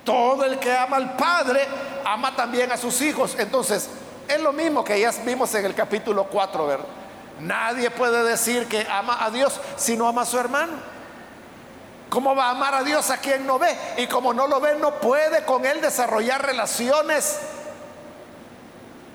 todo 0.04 0.44
el 0.44 0.58
que 0.58 0.76
ama 0.76 0.96
al 0.96 1.14
Padre, 1.16 1.66
ama 2.04 2.34
también 2.34 2.72
a 2.72 2.76
sus 2.76 3.00
hijos. 3.00 3.36
Entonces, 3.38 3.88
es 4.26 4.40
lo 4.40 4.52
mismo 4.52 4.82
que 4.82 4.98
ya 4.98 5.12
vimos 5.24 5.54
en 5.54 5.64
el 5.64 5.74
capítulo 5.74 6.24
4, 6.24 6.66
¿verdad? 6.66 6.86
Nadie 7.40 7.90
puede 7.90 8.24
decir 8.24 8.66
que 8.66 8.84
ama 8.90 9.24
a 9.24 9.30
Dios 9.30 9.60
si 9.76 9.96
no 9.96 10.08
ama 10.08 10.22
a 10.22 10.26
su 10.26 10.38
hermano. 10.38 10.72
¿Cómo 12.10 12.34
va 12.34 12.46
a 12.46 12.50
amar 12.50 12.74
a 12.74 12.82
Dios 12.82 13.10
a 13.10 13.18
quien 13.18 13.46
no 13.46 13.58
ve? 13.58 13.76
Y 13.98 14.06
como 14.06 14.32
no 14.32 14.48
lo 14.48 14.60
ve, 14.60 14.76
no 14.80 14.94
puede 14.94 15.44
con 15.44 15.64
él 15.64 15.80
desarrollar 15.80 16.44
relaciones 16.44 17.38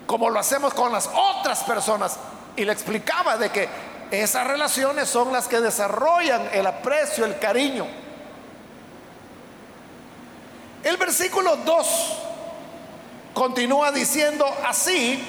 como 0.06 0.30
lo 0.30 0.40
hacemos 0.40 0.74
con 0.74 0.92
las 0.92 1.10
otras 1.14 1.64
personas. 1.64 2.18
Y 2.56 2.66
le 2.66 2.74
explicaba 2.74 3.38
de 3.38 3.50
que 3.50 3.70
esas 4.12 4.46
relaciones 4.46 5.10
son 5.10 5.32
las 5.32 5.48
que 5.48 5.60
desarrollan 5.60 6.50
el 6.54 6.68
aprecio, 6.68 7.26
el 7.26 7.40
cariño. 7.40 7.88
El 10.84 10.98
versículo 10.98 11.56
2 11.58 11.88
continúa 13.34 13.92
diciendo 13.92 14.46
así, 14.68 15.24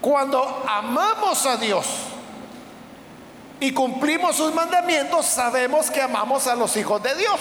cuando 0.00 0.64
amamos 0.68 1.44
a 1.46 1.56
Dios 1.56 1.86
y 3.60 3.72
cumplimos 3.72 4.36
sus 4.36 4.54
mandamientos, 4.54 5.26
sabemos 5.26 5.90
que 5.90 6.00
amamos 6.00 6.46
a 6.46 6.54
los 6.54 6.76
hijos 6.76 7.02
de 7.02 7.14
Dios. 7.16 7.40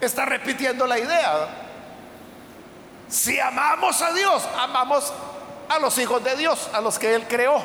Está 0.00 0.26
repitiendo 0.26 0.86
la 0.86 0.98
idea. 0.98 1.69
Si 3.10 3.40
amamos 3.40 4.00
a 4.02 4.12
Dios, 4.12 4.48
amamos 4.56 5.12
a 5.68 5.80
los 5.80 5.98
hijos 5.98 6.22
de 6.22 6.36
Dios, 6.36 6.70
a 6.72 6.80
los 6.80 6.96
que 6.96 7.12
Él 7.12 7.26
creó. 7.26 7.60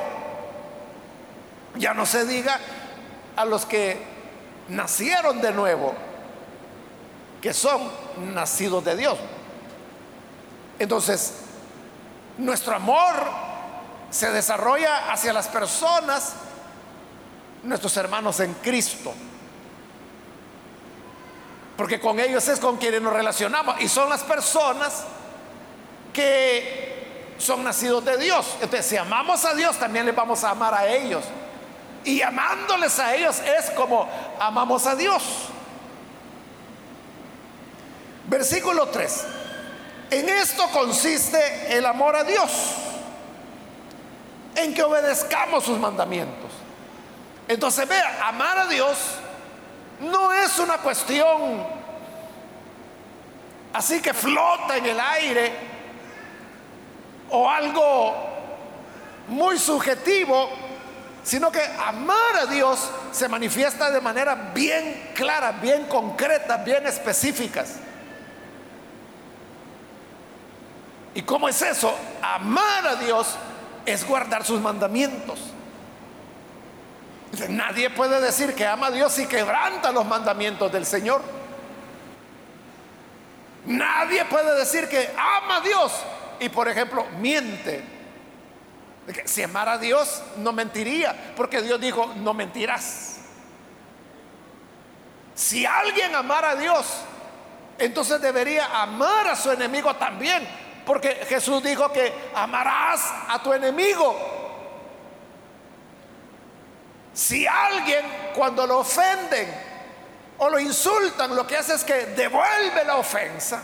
Ya 1.76 1.94
no 1.94 2.08
se 2.08 2.26
diga 2.26 2.60
a 3.36 3.46
los 3.46 3.66
que 3.66 4.02
nacieron 4.70 5.42
de 5.42 5.52
nuevo, 5.52 5.94
que 7.42 7.54
son 7.54 7.92
nacidos 8.34 8.84
de 8.86 8.98
Dios. 8.98 9.20
Entonces, 10.80 11.36
nuestro 12.40 12.76
amor 12.76 13.14
se 14.10 14.32
desarrolla 14.32 15.12
hacia 15.12 15.32
las 15.32 15.48
personas, 15.48 16.34
nuestros 17.62 17.96
hermanos 17.98 18.40
en 18.40 18.52
Cristo. 18.56 19.14
Porque 21.78 22.00
con 22.00 22.20
ellos 22.20 22.48
es 22.48 22.60
con 22.60 22.78
quienes 22.78 23.02
nos 23.02 23.14
relacionamos. 23.14 23.80
Y 23.82 23.90
son 23.90 24.10
las 24.10 24.24
personas 24.24 25.04
que 26.16 27.36
son 27.38 27.64
nacidos 27.64 28.04
de 28.06 28.18
Dios. 28.18 28.56
Entonces, 28.62 28.86
si 28.86 28.98
amamos 28.98 29.44
a 29.44 29.54
Dios, 29.54 29.78
también 29.78 30.06
les 30.06 30.16
vamos 30.16 30.44
a 30.44 30.52
amar 30.52 30.74
a 30.74 30.88
ellos. 30.88 31.26
Y 32.06 32.22
amándoles 32.22 32.98
a 33.00 33.14
ellos 33.16 33.40
es 33.40 33.70
como 33.72 34.10
amamos 34.40 34.88
a 34.88 34.96
Dios. 34.96 35.22
Versículo 38.28 38.88
3. 38.88 39.26
En 40.12 40.30
esto 40.30 40.68
consiste 40.70 41.76
el 41.78 41.86
amor 41.86 42.16
a 42.16 42.24
Dios, 42.24 42.52
en 44.56 44.74
que 44.74 44.84
obedezcamos 44.84 45.66
sus 45.66 45.78
mandamientos. 45.78 46.52
Entonces, 47.48 47.88
vea, 47.88 48.28
amar 48.28 48.58
a 48.60 48.68
Dios 48.68 48.98
no 50.00 50.32
es 50.32 50.58
una 50.60 50.78
cuestión 50.78 51.66
así 53.74 54.02
que 54.02 54.14
flota 54.14 54.78
en 54.78 54.86
el 54.86 55.00
aire 55.00 55.75
o 57.30 57.50
algo 57.50 58.14
muy 59.28 59.58
subjetivo, 59.58 60.50
sino 61.24 61.52
que 61.52 61.62
amar 61.62 62.36
a 62.42 62.46
Dios 62.46 62.90
se 63.12 63.28
manifiesta 63.28 63.90
de 63.90 64.02
manera 64.02 64.52
bien 64.54 65.12
clara, 65.16 65.54
bien 65.54 65.86
concreta, 65.86 66.58
bien 66.58 66.86
específicas. 66.86 67.78
¿Y 71.16 71.22
cómo 71.22 71.48
es 71.48 71.62
eso? 71.62 71.96
Amar 72.22 72.88
a 72.88 72.96
Dios 72.98 73.36
es 73.86 74.06
guardar 74.06 74.44
sus 74.44 74.62
mandamientos. 74.62 75.40
Nadie 77.50 77.90
puede 77.90 78.22
decir 78.22 78.54
que 78.54 78.66
ama 78.66 78.88
a 78.88 78.92
Dios 78.92 79.18
y 79.20 79.26
quebranta 79.26 79.92
los 79.92 80.06
mandamientos 80.06 80.72
del 80.72 80.86
Señor. 80.86 81.22
Nadie 83.66 84.26
puede 84.26 84.56
decir 84.60 84.88
que 84.88 85.10
ama 85.18 85.58
a 85.58 85.62
Dios 85.62 85.92
y, 86.40 86.50
por 86.50 86.68
ejemplo, 86.68 87.06
miente. 87.20 87.84
Si 89.26 89.44
amara 89.44 89.74
a 89.74 89.78
Dios, 89.78 90.22
no 90.38 90.52
mentiría, 90.52 91.34
porque 91.36 91.62
Dios 91.62 91.80
dijo, 91.80 92.14
no 92.18 92.34
mentirás. 92.34 93.18
Si 95.36 95.66
alguien 95.66 96.16
amara 96.16 96.52
a 96.52 96.56
Dios, 96.56 96.86
entonces 97.78 98.22
debería 98.22 98.82
amar 98.82 99.28
a 99.28 99.36
su 99.36 99.52
enemigo 99.52 99.96
también, 99.96 100.48
porque 100.86 101.26
Jesús 101.28 101.62
dijo 101.62 101.92
que 101.92 102.14
amarás 102.34 103.02
a 103.28 103.42
tu 103.44 103.54
enemigo. 103.54 104.16
Si 107.14 107.46
alguien 107.46 108.06
cuando 108.34 108.66
lo 108.66 108.80
ofenden 108.80 109.54
o 110.38 110.50
lo 110.50 110.60
insultan, 110.60 111.36
lo 111.36 111.46
que 111.46 111.58
hace 111.58 111.76
es 111.76 111.84
que 111.84 112.08
devuelve 112.08 112.84
la 112.86 112.98
ofensa, 112.98 113.62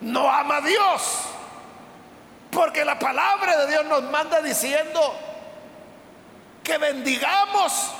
no 0.00 0.30
ama 0.30 0.56
a 0.56 0.60
Dios. 0.60 1.20
Porque 2.50 2.84
la 2.84 2.98
palabra 2.98 3.58
de 3.58 3.70
Dios 3.72 3.84
nos 3.86 4.02
manda 4.04 4.40
diciendo 4.40 5.14
que 6.64 6.78
bendigamos 6.78 7.92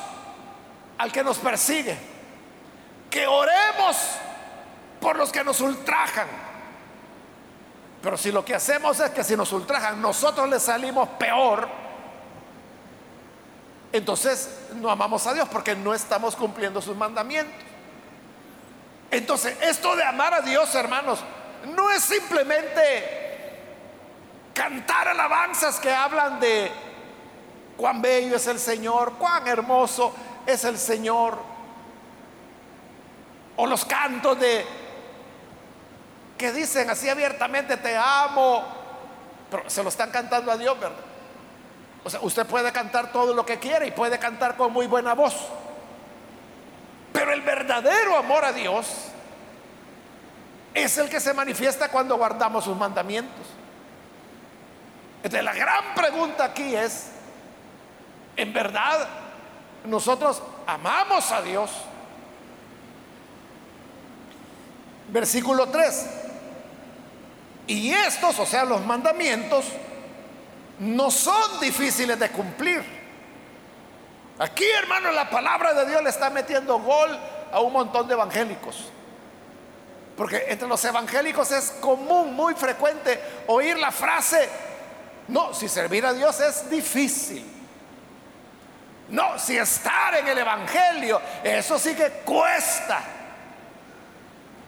al 0.96 1.12
que 1.12 1.22
nos 1.22 1.38
persigue, 1.38 1.96
que 3.10 3.26
oremos 3.26 3.96
por 5.00 5.16
los 5.16 5.30
que 5.30 5.44
nos 5.44 5.60
ultrajan 5.60 6.48
pero 8.02 8.16
si 8.16 8.30
lo 8.30 8.44
que 8.44 8.54
hacemos 8.54 9.00
es 9.00 9.10
que 9.10 9.24
si 9.24 9.36
nos 9.36 9.52
ultrajan, 9.52 10.00
nosotros 10.00 10.48
le 10.48 10.60
salimos 10.60 11.08
peor, 11.10 11.68
entonces 13.92 14.66
no 14.74 14.90
amamos 14.90 15.26
a 15.26 15.34
Dios 15.34 15.48
porque 15.48 15.74
no 15.74 15.94
estamos 15.94 16.36
cumpliendo 16.36 16.80
sus 16.80 16.96
mandamientos. 16.96 17.54
Entonces, 19.10 19.56
esto 19.62 19.96
de 19.96 20.04
amar 20.04 20.34
a 20.34 20.42
Dios, 20.42 20.74
hermanos, 20.74 21.20
no 21.66 21.90
es 21.90 22.02
simplemente 22.02 23.18
cantar 24.54 25.08
alabanzas 25.08 25.78
que 25.78 25.92
hablan 25.92 26.40
de 26.40 26.70
cuán 27.76 28.02
bello 28.02 28.36
es 28.36 28.46
el 28.46 28.58
Señor, 28.58 29.14
cuán 29.14 29.46
hermoso 29.46 30.12
es 30.46 30.64
el 30.64 30.78
Señor. 30.78 31.38
O 33.56 33.66
los 33.66 33.84
cantos 33.84 34.38
de 34.38 34.64
que 36.36 36.52
dicen 36.52 36.88
así 36.90 37.08
abiertamente, 37.08 37.76
te 37.76 37.96
amo, 37.96 38.64
pero 39.50 39.68
se 39.68 39.82
lo 39.82 39.88
están 39.88 40.10
cantando 40.10 40.52
a 40.52 40.56
Dios, 40.56 40.78
¿verdad? 40.78 40.96
O 42.04 42.10
sea, 42.10 42.20
usted 42.22 42.46
puede 42.46 42.72
cantar 42.72 43.12
todo 43.12 43.34
lo 43.34 43.44
que 43.44 43.58
quiere 43.58 43.88
y 43.88 43.90
puede 43.90 44.18
cantar 44.18 44.56
con 44.56 44.72
muy 44.72 44.86
buena 44.86 45.14
voz. 45.14 45.34
Pero 47.12 47.32
el 47.32 47.42
verdadero 47.42 48.16
amor 48.16 48.44
a 48.44 48.52
Dios 48.52 48.86
es 50.78 50.98
el 50.98 51.08
que 51.08 51.20
se 51.20 51.34
manifiesta 51.34 51.88
cuando 51.88 52.16
guardamos 52.16 52.64
sus 52.64 52.76
mandamientos. 52.76 53.46
Entonces 55.18 55.44
la 55.44 55.54
gran 55.54 55.94
pregunta 55.94 56.44
aquí 56.44 56.74
es, 56.74 57.10
¿en 58.36 58.52
verdad 58.52 59.08
nosotros 59.84 60.42
amamos 60.66 61.30
a 61.32 61.42
Dios? 61.42 61.70
Versículo 65.08 65.68
3. 65.68 66.06
Y 67.66 67.90
estos, 67.92 68.38
o 68.38 68.46
sea, 68.46 68.64
los 68.64 68.84
mandamientos, 68.84 69.66
no 70.78 71.10
son 71.10 71.60
difíciles 71.60 72.18
de 72.18 72.30
cumplir. 72.30 72.82
Aquí, 74.38 74.64
hermano, 74.64 75.10
la 75.10 75.28
palabra 75.28 75.74
de 75.74 75.86
Dios 75.86 76.02
le 76.02 76.10
está 76.10 76.30
metiendo 76.30 76.78
gol 76.78 77.18
a 77.52 77.60
un 77.60 77.72
montón 77.72 78.06
de 78.06 78.14
evangélicos. 78.14 78.92
Porque 80.18 80.46
entre 80.48 80.66
los 80.66 80.84
evangélicos 80.84 81.52
es 81.52 81.70
común, 81.80 82.34
muy 82.34 82.54
frecuente, 82.54 83.20
oír 83.46 83.78
la 83.78 83.92
frase, 83.92 84.48
no, 85.28 85.54
si 85.54 85.68
servir 85.68 86.04
a 86.04 86.12
Dios 86.12 86.40
es 86.40 86.68
difícil. 86.68 87.44
No, 89.10 89.38
si 89.38 89.56
estar 89.56 90.16
en 90.16 90.26
el 90.26 90.38
Evangelio, 90.38 91.22
eso 91.44 91.78
sí 91.78 91.94
que 91.94 92.10
cuesta. 92.24 93.00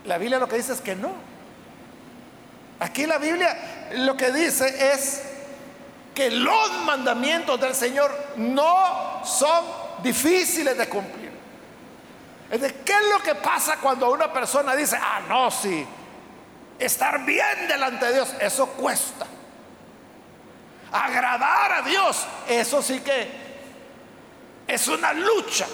La 0.05 0.19
Biblia 0.19 0.39
lo 0.39 0.49
que 0.49 0.57
dice 0.57 0.73
es 0.73 0.81
que 0.81 0.95
no. 0.95 1.13
Aquí 2.79 3.05
la 3.05 3.19
Biblia 3.19 3.89
lo 3.97 4.17
que 4.17 4.31
dice 4.31 4.93
es 4.93 5.23
que 6.15 6.31
los 6.31 6.73
mandamientos 6.85 7.61
del 7.61 7.75
Señor 7.75 8.17
no 8.37 9.21
son 9.25 9.65
difíciles 10.01 10.79
de 10.79 10.89
cumplir. 10.89 11.30
Es 12.51 12.61
de 12.61 12.75
qué 12.75 12.93
es 12.93 13.09
lo 13.09 13.23
que 13.23 13.37
pasa 13.37 13.77
cuando 13.77 14.11
una 14.11 14.33
persona 14.33 14.75
dice, 14.75 14.99
ah, 15.01 15.21
no, 15.29 15.51
sí, 15.51 15.87
estar 16.79 17.25
bien 17.25 17.69
delante 17.69 18.07
de 18.07 18.15
Dios, 18.15 18.35
eso 18.41 18.67
cuesta. 18.71 19.27
Agradar 20.91 21.73
a 21.73 21.83
Dios, 21.83 22.27
eso 22.49 22.83
sí 22.83 23.01
que 23.01 23.31
es 24.67 24.89
una 24.89 25.13
lucha 25.13 25.67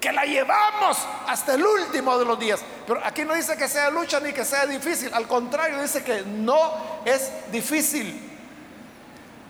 que 0.00 0.10
la 0.12 0.24
llevamos 0.24 0.96
hasta 1.26 1.54
el 1.54 1.64
último 1.64 2.18
de 2.18 2.24
los 2.24 2.38
días. 2.38 2.60
Pero 2.86 3.04
aquí 3.04 3.24
no 3.26 3.34
dice 3.34 3.56
que 3.58 3.68
sea 3.68 3.90
lucha 3.90 4.18
ni 4.20 4.32
que 4.32 4.46
sea 4.46 4.64
difícil, 4.64 5.12
al 5.12 5.28
contrario, 5.28 5.82
dice 5.82 6.02
que 6.02 6.22
no 6.22 7.02
es 7.04 7.30
difícil. 7.52 8.28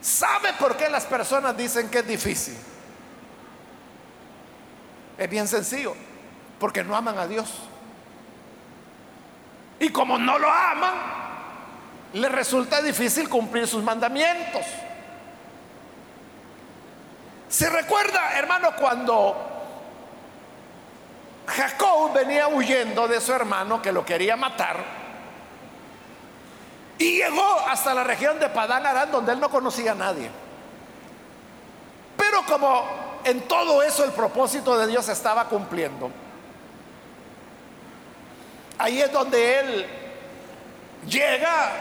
¿Sabe 0.01 0.55
por 0.55 0.77
qué 0.77 0.89
las 0.89 1.05
personas 1.05 1.57
dicen 1.57 1.89
que 1.89 1.99
es 1.99 2.07
difícil? 2.07 2.57
Es 5.21 5.29
bien 5.29 5.47
sencillo, 5.47 5.95
porque 6.59 6.83
no 6.83 6.97
aman 6.97 7.19
a 7.19 7.27
Dios. 7.27 7.53
Y 9.79 9.91
como 9.91 10.17
no 10.17 10.39
lo 10.39 10.51
aman, 10.51 10.95
le 12.15 12.27
resulta 12.31 12.81
difícil 12.81 13.29
cumplir 13.29 13.69
sus 13.69 13.85
mandamientos. 13.85 14.65
¿Se 17.51 17.69
recuerda, 17.69 18.39
hermano, 18.39 18.71
cuando 18.81 19.37
Jacob 21.49 22.15
venía 22.15 22.49
huyendo 22.49 23.07
de 23.07 23.21
su 23.21 23.35
hermano 23.35 23.83
que 23.83 23.93
lo 23.93 24.07
quería 24.07 24.39
matar? 24.39 24.83
Y 26.97 27.17
llegó 27.19 27.61
hasta 27.69 27.93
la 27.93 28.05
región 28.05 28.41
de 28.41 28.49
Padán 28.49 28.87
Arán, 28.87 29.13
donde 29.13 29.33
él 29.33 29.41
no 29.41 29.51
conocía 29.51 29.93
a 29.93 29.97
nadie. 29.97 30.31
Pero 32.17 32.43
como 32.47 33.10
en 33.25 33.43
todo 33.43 33.83
eso 33.83 34.05
el 34.05 34.13
propósito 34.13 34.79
de 34.79 34.87
Dios 34.87 35.09
estaba 35.09 35.45
cumpliendo, 35.49 36.11
ahí 38.79 39.01
es 39.01 39.13
donde 39.13 39.61
él 39.61 39.87
llega 41.07 41.73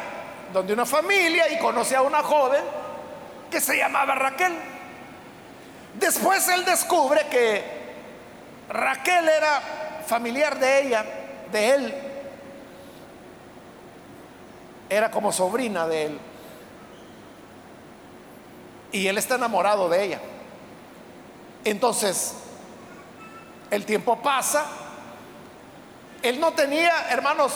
donde 0.53 0.73
una 0.73 0.85
familia 0.85 1.51
y 1.51 1.59
conoce 1.59 1.95
a 1.95 2.01
una 2.01 2.23
joven 2.23 2.63
que 3.49 3.61
se 3.61 3.77
llamaba 3.77 4.15
Raquel. 4.15 4.53
Después 5.95 6.47
él 6.49 6.65
descubre 6.65 7.27
que 7.29 7.63
Raquel 8.69 9.27
era 9.27 9.61
familiar 10.05 10.57
de 10.59 10.81
ella, 10.81 11.05
de 11.51 11.69
él. 11.71 11.95
Era 14.89 15.11
como 15.11 15.31
sobrina 15.31 15.87
de 15.87 16.05
él. 16.05 16.19
Y 18.91 19.07
él 19.07 19.17
está 19.17 19.35
enamorado 19.35 19.87
de 19.89 20.03
ella. 20.03 20.19
Entonces, 21.69 22.33
el 23.69 23.85
tiempo 23.85 24.17
pasa. 24.17 24.65
Él 26.21 26.39
no 26.39 26.51
tenía, 26.53 27.09
hermanos, 27.09 27.53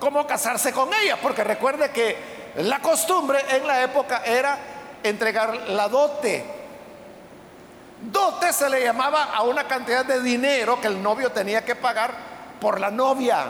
cómo 0.00 0.26
casarse 0.26 0.72
con 0.72 0.92
ella, 0.92 1.18
porque 1.22 1.44
recuerde 1.44 1.90
que 1.90 2.16
la 2.56 2.80
costumbre 2.80 3.38
en 3.50 3.66
la 3.66 3.82
época 3.82 4.22
era 4.24 4.58
entregar 5.02 5.68
la 5.68 5.88
dote. 5.88 6.44
Dote 8.02 8.52
se 8.52 8.68
le 8.68 8.82
llamaba 8.82 9.24
a 9.24 9.42
una 9.42 9.68
cantidad 9.68 10.04
de 10.04 10.20
dinero 10.20 10.80
que 10.80 10.88
el 10.88 11.02
novio 11.02 11.30
tenía 11.30 11.64
que 11.64 11.76
pagar 11.76 12.12
por 12.60 12.80
la 12.80 12.90
novia. 12.90 13.46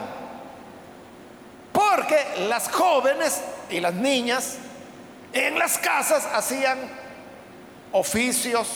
Porque 1.72 2.46
las 2.46 2.70
jóvenes 2.70 3.40
y 3.70 3.80
las 3.80 3.94
niñas 3.94 4.58
en 5.32 5.58
las 5.58 5.78
casas 5.78 6.28
hacían 6.32 6.78
oficios, 7.90 8.68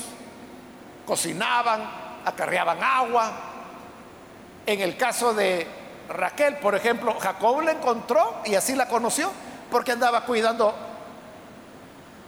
cocinaban, 1.08 1.90
acarreaban 2.26 2.84
agua. 2.84 3.32
En 4.66 4.78
el 4.82 4.94
caso 4.98 5.32
de 5.32 5.66
Raquel, 6.10 6.58
por 6.58 6.74
ejemplo, 6.74 7.16
Jacob 7.18 7.62
la 7.62 7.72
encontró 7.72 8.42
y 8.44 8.54
así 8.54 8.74
la 8.74 8.86
conoció 8.86 9.32
porque 9.70 9.92
andaba 9.92 10.26
cuidando 10.26 10.74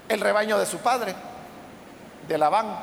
el 0.08 0.18
rebaño 0.18 0.58
de 0.58 0.64
su 0.64 0.78
padre, 0.78 1.14
de 2.26 2.38
Labán. 2.38 2.74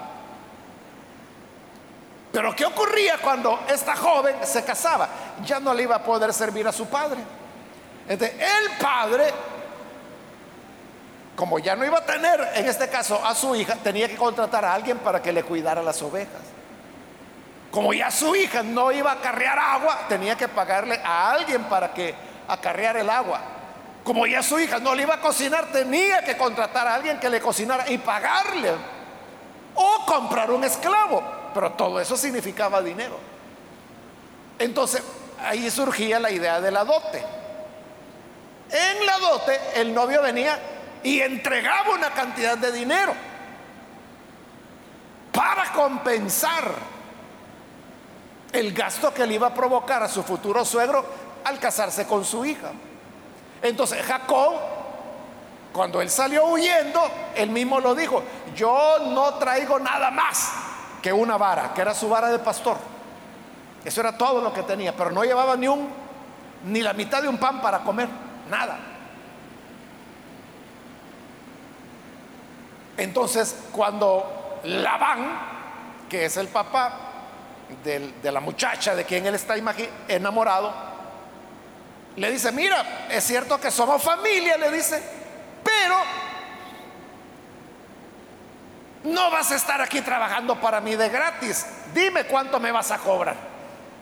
Pero 2.31 2.55
¿qué 2.55 2.65
ocurría 2.65 3.17
cuando 3.17 3.61
esta 3.67 3.95
joven 3.95 4.35
se 4.43 4.63
casaba? 4.63 5.09
Ya 5.43 5.59
no 5.59 5.73
le 5.73 5.81
iba 5.81 5.95
a 5.95 6.03
poder 6.03 6.31
servir 6.31 6.67
a 6.67 6.71
su 6.71 6.85
padre. 6.85 7.19
Entonces, 8.07 8.39
el 8.39 8.77
padre, 8.77 9.33
como 11.37 11.59
ya 11.59 11.75
no 11.75 11.85
iba 11.85 11.99
a 11.99 12.03
tener, 12.03 12.53
en 12.55 12.67
este 12.67 12.89
caso, 12.89 13.23
a 13.23 13.35
su 13.35 13.55
hija, 13.55 13.75
tenía 13.75 14.09
que 14.09 14.15
contratar 14.15 14.65
a 14.65 14.73
alguien 14.73 14.97
para 14.97 15.21
que 15.21 15.31
le 15.31 15.43
cuidara 15.43 15.83
las 15.83 16.01
ovejas. 16.01 16.41
Como 17.69 17.93
ya 17.93 18.09
su 18.09 18.35
hija 18.35 18.63
no 18.63 18.91
iba 18.91 19.11
a 19.11 19.13
acarrear 19.13 19.59
agua, 19.59 19.99
tenía 20.09 20.35
que 20.35 20.47
pagarle 20.47 20.99
a 21.03 21.31
alguien 21.31 21.65
para 21.65 21.93
que 21.93 22.15
acarreara 22.47 23.01
el 23.01 23.09
agua. 23.11 23.39
Como 24.03 24.25
ya 24.25 24.41
su 24.41 24.57
hija 24.57 24.79
no 24.79 24.95
le 24.95 25.03
iba 25.03 25.13
a 25.13 25.21
cocinar, 25.21 25.71
tenía 25.71 26.23
que 26.23 26.35
contratar 26.35 26.87
a 26.87 26.95
alguien 26.95 27.19
que 27.19 27.29
le 27.29 27.39
cocinara 27.39 27.87
y 27.87 27.99
pagarle. 27.99 28.71
O 29.75 30.05
comprar 30.07 30.49
un 30.49 30.63
esclavo. 30.63 31.21
Pero 31.53 31.73
todo 31.73 32.01
eso 32.01 32.17
significaba 32.17 32.81
dinero. 32.81 33.19
Entonces, 34.57 35.03
ahí 35.43 35.69
surgía 35.69 36.19
la 36.19 36.31
idea 36.31 36.59
de 36.59 36.71
la 36.71 36.83
dote. 36.83 37.23
En 38.71 39.05
la 39.05 39.19
dote, 39.19 39.59
el 39.75 39.93
novio 39.93 40.23
venía 40.23 40.59
y 41.07 41.21
entregaba 41.21 41.91
una 41.91 42.09
cantidad 42.09 42.57
de 42.57 42.69
dinero 42.69 43.13
para 45.31 45.71
compensar 45.71 46.75
el 48.51 48.73
gasto 48.73 49.13
que 49.13 49.25
le 49.25 49.35
iba 49.35 49.47
a 49.47 49.53
provocar 49.53 50.03
a 50.03 50.09
su 50.09 50.21
futuro 50.21 50.65
suegro 50.65 51.05
al 51.45 51.59
casarse 51.59 52.05
con 52.05 52.25
su 52.25 52.43
hija. 52.43 52.71
Entonces 53.61 54.05
Jacob, 54.05 54.55
cuando 55.71 56.01
él 56.01 56.09
salió 56.09 56.43
huyendo, 56.47 57.01
él 57.35 57.51
mismo 57.51 57.79
lo 57.79 57.95
dijo, 57.95 58.21
yo 58.53 58.97
no 59.13 59.35
traigo 59.35 59.79
nada 59.79 60.11
más 60.11 60.51
que 61.01 61.13
una 61.13 61.37
vara, 61.37 61.73
que 61.73 61.79
era 61.79 61.93
su 61.93 62.09
vara 62.09 62.27
de 62.27 62.39
pastor. 62.39 62.75
Eso 63.85 64.01
era 64.01 64.17
todo 64.17 64.41
lo 64.41 64.51
que 64.51 64.63
tenía, 64.63 64.93
pero 64.93 65.11
no 65.11 65.23
llevaba 65.23 65.55
ni 65.55 65.69
un 65.69 65.87
ni 66.65 66.81
la 66.81 66.91
mitad 66.91 67.21
de 67.21 67.29
un 67.29 67.37
pan 67.37 67.61
para 67.61 67.79
comer, 67.79 68.09
nada. 68.49 68.96
Entonces, 72.97 73.55
cuando 73.71 74.59
Labán, 74.63 76.07
que 76.09 76.25
es 76.25 76.37
el 76.37 76.47
papá, 76.47 77.07
de, 77.83 78.31
la 78.31 78.39
muchacha 78.39 78.95
de 78.95 79.05
quien 79.05 79.25
él 79.25 79.35
está 79.35 79.55
enamorado, 80.07 80.73
le 82.15 82.31
dice, 82.31 82.51
mira, 82.51 83.07
es 83.09 83.23
cierto 83.23 83.59
que 83.59 83.69
somos 83.69 84.01
familia, 84.01 84.57
le 84.57 84.71
dice, 84.71 85.01
pero 85.63 85.97
no 89.03 89.29
vas 89.29 89.51
a 89.51 89.55
estar 89.55 89.79
aquí 89.81 90.01
trabajando 90.01 90.59
para 90.59 90.81
mí 90.81 90.95
de 90.95 91.09
gratis. 91.09 91.65
Dime 91.93 92.23
cuánto 92.25 92.59
me 92.59 92.71
vas 92.71 92.89
a 92.91 92.97
cobrar. 92.97 93.35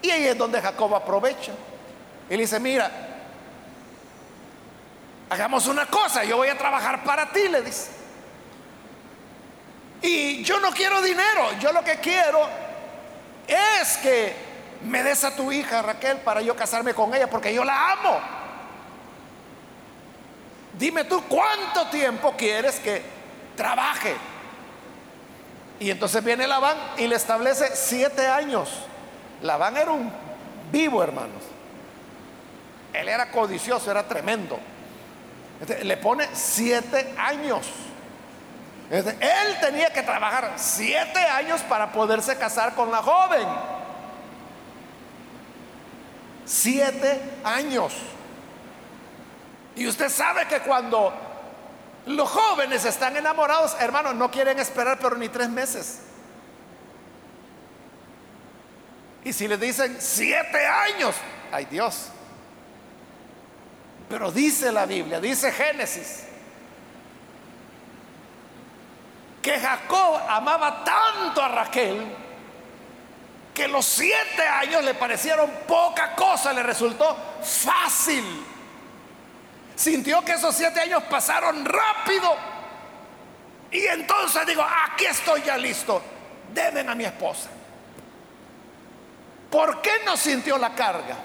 Y 0.02 0.10
ahí 0.12 0.28
es 0.28 0.38
donde 0.38 0.62
Jacob 0.62 0.96
aprovecha. 0.96 1.52
Le 2.30 2.38
dice, 2.38 2.60
mira, 2.60 2.90
hagamos 5.30 5.68
una 5.68 5.86
cosa, 5.88 6.24
yo 6.24 6.38
voy 6.38 6.48
a 6.48 6.58
trabajar 6.58 7.04
para 7.04 7.30
ti, 7.32 7.50
le 7.50 7.62
dice. 7.62 8.05
Y 10.06 10.44
yo 10.44 10.60
no 10.60 10.70
quiero 10.72 11.02
dinero, 11.02 11.54
yo 11.60 11.74
lo 11.74 11.84
que 11.84 11.96
quiero 11.96 12.48
es 13.48 13.98
que 13.98 14.36
me 14.84 15.02
des 15.02 15.24
a 15.24 15.36
tu 15.36 15.52
hija 15.52 15.82
Raquel 15.82 16.18
para 16.18 16.42
yo 16.42 16.56
casarme 16.56 16.94
con 16.94 17.12
ella, 17.16 17.28
porque 17.28 17.52
yo 17.52 17.64
la 17.64 17.94
amo. 17.94 18.20
Dime 20.78 21.06
tú 21.06 21.24
cuánto 21.28 21.88
tiempo 21.88 22.36
quieres 22.38 22.80
que 22.80 23.02
trabaje. 23.58 24.16
Y 25.80 25.90
entonces 25.90 26.24
viene 26.24 26.46
Labán 26.46 26.78
y 26.98 27.08
le 27.08 27.16
establece 27.16 27.76
siete 27.76 28.28
años. 28.28 28.70
Labán 29.42 29.76
era 29.76 29.90
un 29.90 30.14
vivo, 30.72 31.02
hermanos. 31.02 31.42
Él 32.94 33.10
era 33.10 33.32
codicioso, 33.32 33.90
era 33.90 34.08
tremendo. 34.08 34.60
le 35.82 35.98
pone 35.98 36.30
siete 36.34 37.12
años. 37.18 37.66
Él 38.90 39.58
tenía 39.62 39.92
que 39.92 40.04
trabajar 40.04 40.54
siete 40.58 41.20
años 41.20 41.62
para 41.62 41.92
poderse 41.92 42.38
casar 42.38 42.76
con 42.76 42.92
la 42.92 43.02
joven. 43.02 43.48
Siete 46.46 47.20
años. 47.44 47.94
Y 49.76 49.88
usted 49.88 50.10
sabe 50.10 50.48
que 50.48 50.60
cuando 50.60 51.14
los 52.06 52.30
jóvenes 52.30 52.86
están 52.86 53.18
enamorados, 53.18 53.76
hermanos, 53.80 54.16
no 54.16 54.30
quieren 54.30 54.60
esperar 54.60 55.00
pero 55.02 55.18
ni 55.18 55.30
tres 55.30 55.50
meses. 55.50 56.02
Y 59.24 59.34
si 59.34 59.48
le 59.48 59.58
dicen 59.58 59.98
siete 60.00 60.66
años, 60.66 61.16
ay 61.52 61.66
Dios. 61.66 62.10
Pero 64.08 64.32
dice 64.32 64.72
la 64.72 64.86
Biblia, 64.86 65.20
dice 65.20 65.52
Génesis, 65.52 66.26
que 69.46 69.60
Jacob 69.60 70.22
amaba 70.28 70.84
tanto 70.84 71.40
a 71.40 71.48
Raquel 71.48 72.04
que 73.54 73.68
los 73.68 73.86
siete 73.86 74.42
años 74.42 74.84
le 74.84 74.96
parecieron 74.96 75.48
poca 75.68 76.16
cosa, 76.16 76.52
le 76.52 76.64
resultó 76.64 77.16
fácil. 77.44 78.26
Sintió 79.76 80.26
que 80.26 80.32
esos 80.32 80.56
siete 80.56 80.80
años 80.80 81.04
pasaron 81.04 81.64
rápido. 81.64 82.36
Y 83.70 83.86
entonces 83.86 84.48
digo, 84.48 84.66
aquí 84.66 85.06
estoy 85.06 85.44
ya 85.44 85.58
listo. 85.58 86.02
Deben 86.52 86.90
a 86.90 86.96
mi 86.96 87.06
esposa. 87.06 87.50
¿Por 89.52 89.80
qué 89.80 89.92
no 90.06 90.18
sintió 90.18 90.58
la 90.58 90.74
carga? 90.74 91.18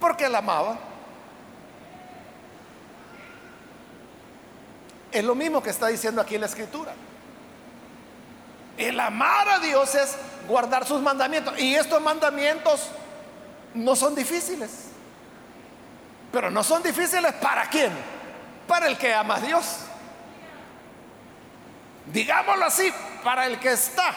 Porque 0.00 0.28
la 0.28 0.38
amaba. 0.38 0.76
Es 5.14 5.22
lo 5.22 5.36
mismo 5.36 5.62
que 5.62 5.70
está 5.70 5.86
diciendo 5.86 6.20
aquí 6.20 6.34
en 6.34 6.40
la 6.40 6.48
escritura. 6.48 6.92
El 8.76 8.98
amar 8.98 9.48
a 9.48 9.58
Dios 9.60 9.94
es 9.94 10.16
guardar 10.48 10.84
sus 10.84 11.00
mandamientos. 11.00 11.56
Y 11.56 11.76
estos 11.76 12.02
mandamientos 12.02 12.88
no 13.74 13.94
son 13.94 14.16
difíciles. 14.16 14.86
Pero 16.32 16.50
no 16.50 16.64
son 16.64 16.82
difíciles 16.82 17.32
para 17.34 17.70
quién? 17.70 17.92
Para 18.66 18.88
el 18.88 18.98
que 18.98 19.14
ama 19.14 19.36
a 19.36 19.40
Dios. 19.40 19.64
Digámoslo 22.06 22.64
así, 22.64 22.92
para 23.22 23.46
el 23.46 23.60
que 23.60 23.70
está 23.70 24.12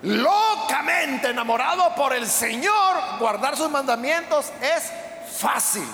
locamente 0.00 1.28
enamorado 1.28 1.94
por 1.94 2.14
el 2.14 2.26
Señor, 2.26 3.18
guardar 3.18 3.58
sus 3.58 3.70
mandamientos 3.70 4.50
es 4.62 4.90
fácil, 5.38 5.86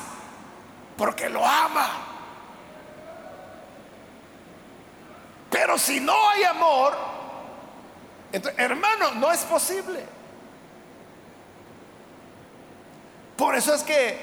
porque 0.97 1.29
lo 1.29 1.45
ama. 1.45 2.08
Pero 5.51 5.79
si 5.79 6.01
no 6.01 6.31
hay 6.31 6.45
amor, 6.45 6.97
hermano, 8.57 9.13
no 9.15 9.33
es 9.33 9.41
posible. 9.41 10.05
Por 13.37 13.55
eso 13.55 13.75
es 13.75 13.83
que 13.83 14.19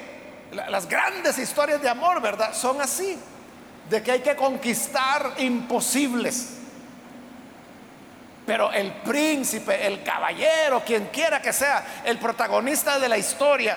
las 0.52 0.86
grandes 0.88 1.38
historias 1.38 1.80
de 1.80 1.88
amor, 1.88 2.20
¿verdad? 2.20 2.54
Son 2.54 2.80
así, 2.80 3.18
de 3.88 4.02
que 4.02 4.12
hay 4.12 4.20
que 4.20 4.36
conquistar 4.36 5.34
imposibles. 5.38 6.52
Pero 8.44 8.70
el 8.72 8.92
príncipe, 8.92 9.86
el 9.86 10.04
caballero, 10.04 10.82
quien 10.84 11.06
quiera 11.06 11.42
que 11.42 11.52
sea, 11.52 12.02
el 12.04 12.18
protagonista 12.18 12.98
de 12.98 13.08
la 13.08 13.18
historia, 13.18 13.76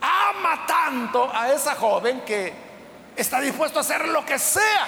ama 0.00 0.64
tanto 0.66 1.30
a 1.34 1.52
esa 1.52 1.74
joven 1.74 2.20
que 2.20 2.52
está 3.16 3.40
dispuesto 3.40 3.78
a 3.78 3.82
hacer 3.82 4.06
lo 4.08 4.24
que 4.24 4.38
sea, 4.38 4.86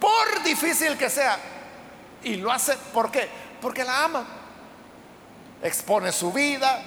por 0.00 0.42
difícil 0.42 0.96
que 0.96 1.10
sea. 1.10 1.38
Y 2.22 2.36
lo 2.36 2.50
hace, 2.50 2.76
¿por 2.92 3.10
qué? 3.10 3.28
Porque 3.60 3.84
la 3.84 4.04
ama. 4.04 4.26
Expone 5.62 6.10
su 6.10 6.32
vida, 6.32 6.82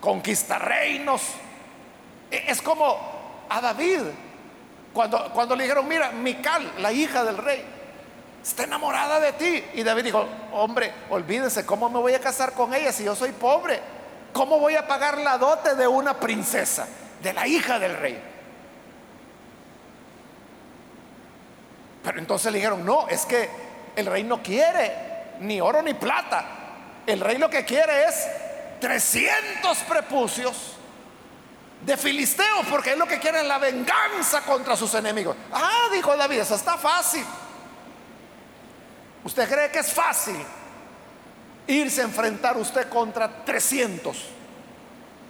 conquista 0.00 0.58
reinos. 0.58 1.22
E, 2.30 2.44
es 2.48 2.62
como 2.62 3.46
a 3.48 3.60
David, 3.60 4.02
cuando, 4.92 5.30
cuando 5.32 5.56
le 5.56 5.64
dijeron, 5.64 5.86
mira, 5.88 6.12
Mical, 6.12 6.74
la 6.78 6.92
hija 6.92 7.24
del 7.24 7.38
rey, 7.38 7.64
está 8.42 8.64
enamorada 8.64 9.20
de 9.20 9.32
ti. 9.32 9.64
Y 9.74 9.82
David 9.82 10.04
dijo, 10.04 10.26
hombre, 10.52 10.92
olvídense, 11.10 11.66
¿cómo 11.66 11.88
me 11.90 11.98
voy 11.98 12.14
a 12.14 12.20
casar 12.20 12.52
con 12.52 12.72
ella 12.74 12.92
si 12.92 13.04
yo 13.04 13.14
soy 13.14 13.32
pobre? 13.32 13.80
¿Cómo 14.32 14.58
voy 14.58 14.76
a 14.76 14.86
pagar 14.86 15.18
la 15.18 15.38
dote 15.38 15.74
de 15.74 15.88
una 15.88 16.18
princesa, 16.18 16.86
de 17.22 17.32
la 17.32 17.46
hija 17.46 17.78
del 17.78 17.96
rey? 17.96 18.37
Pero 22.08 22.20
entonces 22.20 22.50
le 22.50 22.56
dijeron, 22.56 22.86
no, 22.86 23.06
es 23.06 23.26
que 23.26 23.50
el 23.94 24.06
rey 24.06 24.24
no 24.24 24.42
quiere 24.42 25.34
ni 25.40 25.60
oro 25.60 25.82
ni 25.82 25.92
plata. 25.92 26.42
El 27.06 27.20
rey 27.20 27.36
lo 27.36 27.50
que 27.50 27.66
quiere 27.66 28.04
es 28.04 28.26
300 28.80 29.76
prepucios 29.80 30.78
de 31.82 31.98
filisteos, 31.98 32.64
porque 32.70 32.92
es 32.92 32.96
lo 32.96 33.06
que 33.06 33.18
quieren 33.18 33.46
la 33.46 33.58
venganza 33.58 34.40
contra 34.40 34.74
sus 34.74 34.94
enemigos. 34.94 35.36
Ah, 35.52 35.88
dijo 35.92 36.16
David, 36.16 36.38
eso 36.38 36.54
está 36.54 36.78
fácil. 36.78 37.26
¿Usted 39.22 39.46
cree 39.46 39.70
que 39.70 39.80
es 39.80 39.92
fácil 39.92 40.42
irse 41.66 42.00
a 42.00 42.04
enfrentar 42.04 42.56
usted 42.56 42.88
contra 42.88 43.44
300 43.44 44.16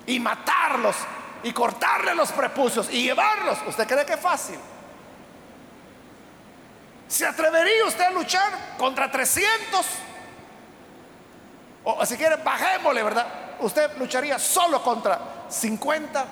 y 0.06 0.20
matarlos 0.20 0.94
y 1.42 1.52
cortarle 1.52 2.14
los 2.14 2.30
prepucios 2.30 2.88
y 2.88 3.02
llevarlos? 3.02 3.58
¿Usted 3.66 3.84
cree 3.84 4.06
que 4.06 4.12
es 4.12 4.20
fácil? 4.20 4.60
¿Se 7.08 7.26
atrevería 7.26 7.86
usted 7.86 8.04
a 8.04 8.10
luchar 8.10 8.76
contra 8.76 9.10
300? 9.10 9.86
O 11.84 12.04
si 12.04 12.16
quiere, 12.18 12.36
bajémosle, 12.36 13.02
¿verdad? 13.02 13.26
Usted 13.60 13.96
lucharía 13.96 14.38
solo 14.38 14.82
contra 14.82 15.18
50. 15.48 16.26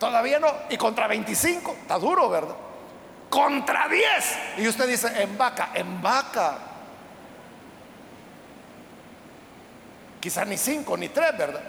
Todavía 0.00 0.40
no. 0.40 0.48
Y 0.68 0.76
contra 0.76 1.06
25. 1.06 1.76
Está 1.82 1.96
duro, 1.96 2.28
¿verdad? 2.28 2.56
Contra 3.30 3.88
10. 3.88 4.04
Y 4.58 4.66
usted 4.68 4.88
dice, 4.88 5.22
en 5.22 5.38
vaca, 5.38 5.70
en 5.74 6.02
vaca. 6.02 6.58
Quizás 10.20 10.46
ni 10.46 10.58
5 10.58 10.96
ni 10.96 11.08
3, 11.10 11.38
¿verdad? 11.38 11.62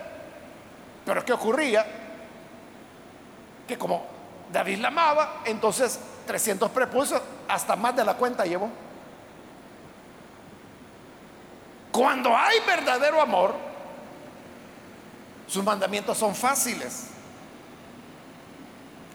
Pero 1.06 1.24
¿qué 1.24 1.34
ocurría? 1.34 1.86
Que 3.68 3.78
como 3.78 4.04
David 4.52 4.80
la 4.80 4.88
amaba, 4.88 5.42
entonces 5.46 6.00
300 6.26 6.72
prepucios, 6.72 7.22
hasta 7.48 7.76
más 7.76 7.96
de 7.96 8.04
la 8.04 8.16
cuenta 8.16 8.46
llevó. 8.46 8.70
Cuando 11.92 12.36
hay 12.36 12.60
verdadero 12.68 13.22
amor, 13.22 13.56
sus 15.48 15.64
mandamientos 15.64 16.18
son 16.18 16.36
fáciles. 16.36 17.08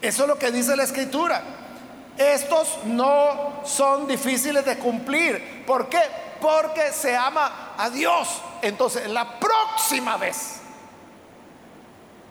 Eso 0.01 0.23
es 0.23 0.27
lo 0.27 0.37
que 0.39 0.51
dice 0.51 0.75
la 0.75 0.83
escritura. 0.83 1.43
Estos 2.17 2.79
no 2.85 3.61
son 3.65 4.07
difíciles 4.07 4.65
de 4.65 4.77
cumplir. 4.77 5.63
¿Por 5.65 5.89
qué? 5.89 6.01
Porque 6.41 6.91
se 6.91 7.15
ama 7.15 7.73
a 7.77 7.89
Dios. 7.89 8.41
Entonces, 8.61 9.07
la 9.09 9.39
próxima 9.39 10.17
vez, 10.17 10.59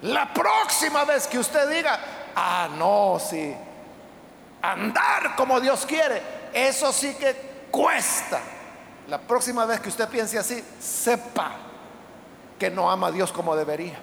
la 0.02 0.32
próxima 0.32 1.04
vez 1.04 1.26
que 1.26 1.38
usted 1.38 1.70
diga, 1.70 2.00
ah, 2.34 2.68
no, 2.76 3.18
sí, 3.20 3.54
andar 4.62 5.36
como 5.36 5.60
Dios 5.60 5.86
quiere, 5.86 6.22
eso 6.52 6.92
sí 6.92 7.14
que 7.14 7.66
cuesta. 7.70 8.40
La 9.08 9.18
próxima 9.18 9.64
vez 9.66 9.80
que 9.80 9.88
usted 9.88 10.08
piense 10.08 10.38
así, 10.38 10.62
sepa 10.78 11.52
que 12.58 12.70
no 12.70 12.90
ama 12.90 13.08
a 13.08 13.12
Dios 13.12 13.32
como 13.32 13.56
debería. 13.56 13.98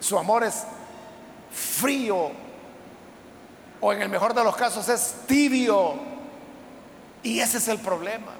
su 0.00 0.18
amor 0.18 0.42
es 0.42 0.64
frío 1.52 2.32
o 3.80 3.92
en 3.92 4.02
el 4.02 4.08
mejor 4.08 4.34
de 4.34 4.42
los 4.42 4.56
casos 4.56 4.88
es 4.88 5.14
tibio. 5.26 5.94
Y 7.22 7.38
ese 7.38 7.58
es 7.58 7.68
el 7.68 7.78
problema. 7.78 8.32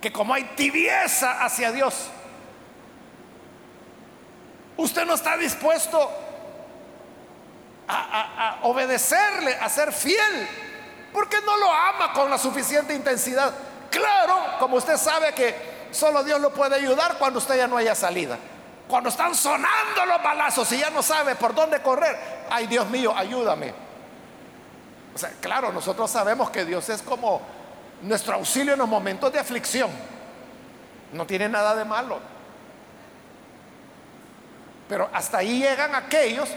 Que 0.00 0.12
como 0.12 0.32
hay 0.32 0.44
tibieza 0.56 1.44
hacia 1.44 1.72
Dios, 1.72 2.08
usted 4.76 5.04
no 5.04 5.14
está 5.14 5.36
dispuesto 5.36 6.10
a, 7.88 8.58
obedecerle, 8.62 9.54
a 9.54 9.68
ser 9.68 9.92
fiel, 9.92 10.48
porque 11.12 11.38
no 11.44 11.56
lo 11.56 11.72
ama 11.72 12.12
con 12.12 12.30
la 12.30 12.38
suficiente 12.38 12.94
intensidad. 12.94 13.52
Claro, 13.90 14.58
como 14.58 14.76
usted 14.76 14.96
sabe 14.96 15.32
que 15.32 15.88
solo 15.90 16.22
Dios 16.24 16.40
lo 16.40 16.52
puede 16.52 16.76
ayudar 16.76 17.16
cuando 17.18 17.38
usted 17.38 17.56
ya 17.56 17.66
no 17.66 17.76
haya 17.76 17.94
salida. 17.94 18.38
Cuando 18.88 19.08
están 19.08 19.34
sonando 19.34 20.06
los 20.06 20.22
balazos 20.22 20.70
y 20.72 20.78
ya 20.78 20.90
no 20.90 21.02
sabe 21.02 21.34
por 21.34 21.54
dónde 21.54 21.80
correr. 21.82 22.46
Ay, 22.50 22.66
Dios 22.66 22.88
mío, 22.88 23.12
ayúdame. 23.16 23.74
O 25.14 25.18
sea, 25.18 25.30
claro, 25.40 25.72
nosotros 25.72 26.10
sabemos 26.10 26.50
que 26.50 26.64
Dios 26.64 26.88
es 26.88 27.02
como 27.02 27.40
nuestro 28.02 28.34
auxilio 28.34 28.74
en 28.74 28.78
los 28.78 28.88
momentos 28.88 29.32
de 29.32 29.38
aflicción. 29.38 29.90
No 31.12 31.26
tiene 31.26 31.48
nada 31.48 31.74
de 31.74 31.84
malo. 31.84 32.20
Pero 34.88 35.08
hasta 35.12 35.38
ahí 35.38 35.60
llegan 35.60 35.94
aquellos 35.94 36.48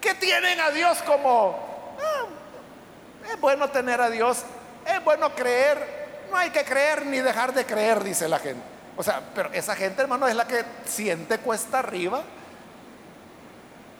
que 0.00 0.14
tienen 0.14 0.60
a 0.60 0.70
Dios 0.70 0.98
como, 1.02 1.96
ah, 2.00 3.30
es 3.30 3.40
bueno 3.40 3.68
tener 3.68 4.00
a 4.00 4.10
Dios, 4.10 4.44
es 4.86 5.04
bueno 5.04 5.34
creer, 5.34 6.26
no 6.30 6.36
hay 6.36 6.50
que 6.50 6.64
creer 6.64 7.06
ni 7.06 7.18
dejar 7.18 7.52
de 7.52 7.64
creer, 7.64 8.02
dice 8.02 8.28
la 8.28 8.38
gente. 8.38 8.62
O 8.96 9.02
sea, 9.02 9.22
pero 9.34 9.50
esa 9.52 9.74
gente, 9.76 10.02
hermano, 10.02 10.26
es 10.28 10.34
la 10.34 10.46
que 10.46 10.64
siente 10.84 11.38
cuesta 11.38 11.78
arriba 11.78 12.22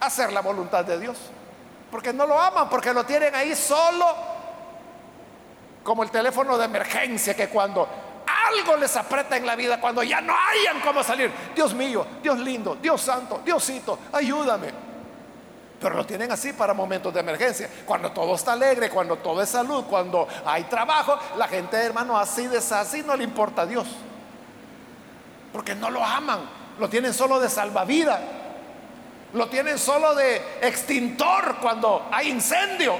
hacer 0.00 0.32
la 0.32 0.40
voluntad 0.40 0.84
de 0.84 0.98
Dios. 0.98 1.18
Porque 1.90 2.12
no 2.12 2.26
lo 2.26 2.40
aman, 2.40 2.68
porque 2.68 2.92
lo 2.92 3.04
tienen 3.04 3.34
ahí 3.34 3.54
solo 3.54 4.06
como 5.82 6.02
el 6.02 6.10
teléfono 6.10 6.58
de 6.58 6.66
emergencia, 6.66 7.34
que 7.34 7.48
cuando 7.48 7.88
algo 8.48 8.76
les 8.76 8.94
aprieta 8.96 9.36
en 9.36 9.46
la 9.46 9.56
vida, 9.56 9.80
cuando 9.80 10.02
ya 10.02 10.20
no 10.20 10.34
hayan 10.34 10.80
cómo 10.80 11.02
salir, 11.02 11.32
Dios 11.54 11.74
mío, 11.74 12.06
Dios 12.22 12.38
lindo, 12.38 12.76
Dios 12.76 13.00
santo, 13.00 13.40
Diosito, 13.44 13.98
ayúdame. 14.12 14.89
Pero 15.80 15.96
lo 15.96 16.04
tienen 16.04 16.30
así 16.30 16.52
para 16.52 16.74
momentos 16.74 17.12
de 17.14 17.20
emergencia. 17.20 17.68
Cuando 17.86 18.12
todo 18.12 18.34
está 18.34 18.52
alegre, 18.52 18.90
cuando 18.90 19.16
todo 19.16 19.40
es 19.40 19.48
salud, 19.48 19.84
cuando 19.84 20.28
hay 20.44 20.64
trabajo, 20.64 21.18
la 21.36 21.48
gente, 21.48 21.76
hermano, 21.78 22.18
así 22.18 22.46
desasí 22.46 23.02
no 23.02 23.16
le 23.16 23.24
importa 23.24 23.62
a 23.62 23.66
Dios. 23.66 23.88
Porque 25.52 25.74
no 25.74 25.88
lo 25.88 26.04
aman, 26.04 26.40
lo 26.78 26.88
tienen 26.90 27.14
solo 27.14 27.40
de 27.40 27.48
salvavidas, 27.48 28.20
lo 29.32 29.48
tienen 29.48 29.78
solo 29.78 30.14
de 30.14 30.36
extintor 30.60 31.56
cuando 31.62 32.06
hay 32.12 32.28
incendio. 32.28 32.96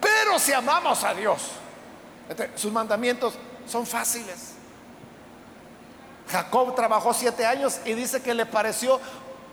Pero 0.00 0.38
si 0.38 0.52
amamos 0.52 1.02
a 1.02 1.14
Dios, 1.14 1.50
este, 2.28 2.50
sus 2.56 2.70
mandamientos 2.70 3.34
son 3.66 3.86
fáciles. 3.86 4.54
Jacob 6.30 6.74
trabajó 6.74 7.12
siete 7.12 7.44
años 7.44 7.80
y 7.84 7.94
dice 7.94 8.22
que 8.22 8.34
le 8.34 8.46
pareció 8.46 9.00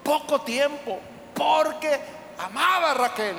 poco 0.04 0.42
tiempo, 0.42 1.00
porque 1.34 2.00
amaba 2.38 2.92
a 2.92 2.94
Raquel. 2.94 3.36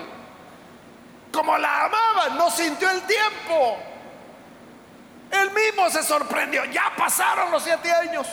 Como 1.33 1.57
la 1.59 1.85
amaba, 1.85 2.29
no 2.31 2.51
sintió 2.51 2.91
el 2.91 3.03
tiempo. 3.03 3.79
Él 5.31 5.51
mismo 5.51 5.91
se 5.91 6.03
sorprendió. 6.03 6.65
Ya 6.67 6.93
pasaron 6.97 7.51
los 7.51 7.63
siete 7.63 7.93
años. 7.93 8.27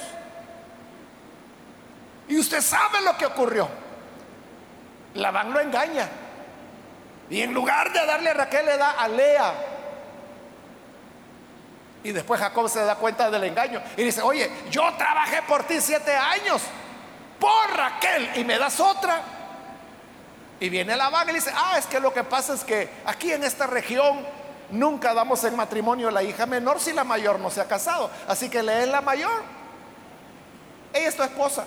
Y 2.28 2.40
usted 2.40 2.62
sabe 2.62 3.02
lo 3.02 3.18
que 3.18 3.26
ocurrió. 3.26 3.68
Labán 5.16 5.52
lo 5.52 5.60
engaña. 5.60 6.10
Y 7.30 7.42
en 7.42 7.54
lugar 7.54 7.92
de 7.92 8.06
darle 8.06 8.30
a 8.30 8.34
Raquel, 8.34 8.66
le 8.66 8.78
da 8.78 8.92
a 8.92 9.08
Lea. 9.08 9.54
Y 12.04 12.12
después 12.12 12.40
Jacob 12.40 12.70
se 12.70 12.84
da 12.86 12.96
cuenta 12.96 13.30
del 13.30 13.44
engaño. 13.44 13.82
Y 13.98 14.04
dice, 14.04 14.22
oye, 14.22 14.50
yo 14.70 14.94
trabajé 14.98 15.42
por 15.44 15.64
ti 15.64 15.82
siete 15.82 16.16
años 16.16 16.62
por 17.40 17.76
Raquel 17.76 18.32
y 18.36 18.44
me 18.44 18.58
das 18.58 18.80
otra. 18.80 19.22
Y 20.60 20.70
viene 20.70 20.96
la 20.96 21.10
vaga 21.10 21.32
y 21.32 21.36
dice, 21.36 21.52
ah, 21.54 21.78
es 21.78 21.86
que 21.86 22.00
lo 22.00 22.14
que 22.14 22.24
pasa 22.24 22.54
es 22.54 22.64
que 22.64 22.90
aquí 23.06 23.32
en 23.32 23.44
esta 23.44 23.68
región 23.68 24.26
nunca 24.72 25.14
damos 25.14 25.44
en 25.44 25.56
matrimonio 25.56 26.08
a 26.08 26.12
la 26.12 26.24
hija 26.24 26.46
menor 26.46 26.80
si 26.80 26.94
la 26.94 27.04
mayor 27.04 27.40
no 27.40 27.50
se 27.50 27.62
ha 27.62 27.68
casado. 27.68 28.10
Así 28.28 28.50
que 28.50 28.64
le 28.64 28.84
es 28.84 28.88
la 28.88 29.02
mayor. 29.02 29.44
Ella 30.94 31.10
es 31.10 31.16
tu 31.16 31.24
esposa. 31.24 31.66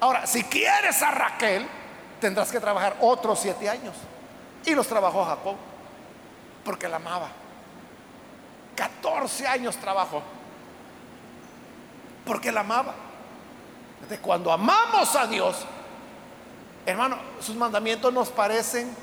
Ahora, 0.00 0.26
si 0.26 0.42
quieres 0.44 1.02
a 1.02 1.10
Raquel, 1.10 1.68
tendrás 2.20 2.50
que 2.50 2.58
trabajar 2.58 2.96
otros 3.00 3.38
siete 3.38 3.68
años. 3.68 3.94
Y 4.64 4.74
los 4.74 4.86
trabajó 4.86 5.24
Jacob, 5.24 5.56
porque 6.64 6.88
la 6.88 6.96
amaba. 6.96 7.28
14 8.74 9.46
años 9.46 9.76
trabajó, 9.76 10.22
porque 12.26 12.52
la 12.52 12.60
amaba 12.60 13.05
cuando 14.22 14.52
amamos 14.52 15.14
a 15.16 15.26
Dios, 15.26 15.56
hermano, 16.84 17.18
sus 17.40 17.56
mandamientos 17.56 18.12
nos 18.12 18.28
parecen 18.28 18.94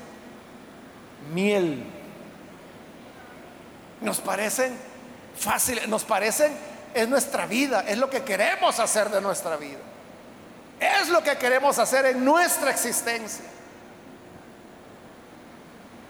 miel. 1.32 1.84
Nos 4.00 4.20
parecen 4.20 4.78
fáciles, 5.36 5.88
nos 5.88 6.04
parecen, 6.04 6.56
es 6.94 7.08
nuestra 7.08 7.46
vida, 7.46 7.84
es 7.86 7.98
lo 7.98 8.08
que 8.08 8.22
queremos 8.22 8.78
hacer 8.80 9.10
de 9.10 9.20
nuestra 9.20 9.56
vida. 9.56 9.78
Es 10.80 11.08
lo 11.08 11.22
que 11.22 11.36
queremos 11.36 11.78
hacer 11.78 12.06
en 12.06 12.24
nuestra 12.24 12.70
existencia. 12.70 13.44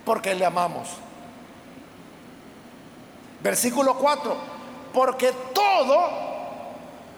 Porque 0.04 0.35
le 0.35 0.44
amamos. 0.44 0.88
Versículo 3.42 3.94
4. 3.94 4.37
Porque 4.92 5.33
todo 5.54 6.23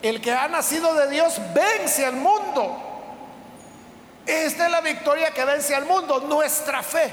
el 0.03 0.21
que 0.21 0.33
ha 0.33 0.49
nacido 0.49 0.95
de 0.95 1.11
Dios 1.11 1.41
vence 1.55 2.05
al 2.05 2.17
mundo. 2.17 2.83
Esta 4.27 4.67
es 4.67 4.71
la 4.71 4.81
victoria 4.81 5.31
que 5.31 5.45
vence 5.45 5.75
al 5.75 5.87
mundo, 5.87 6.21
nuestra 6.21 6.83
fe. 6.83 7.13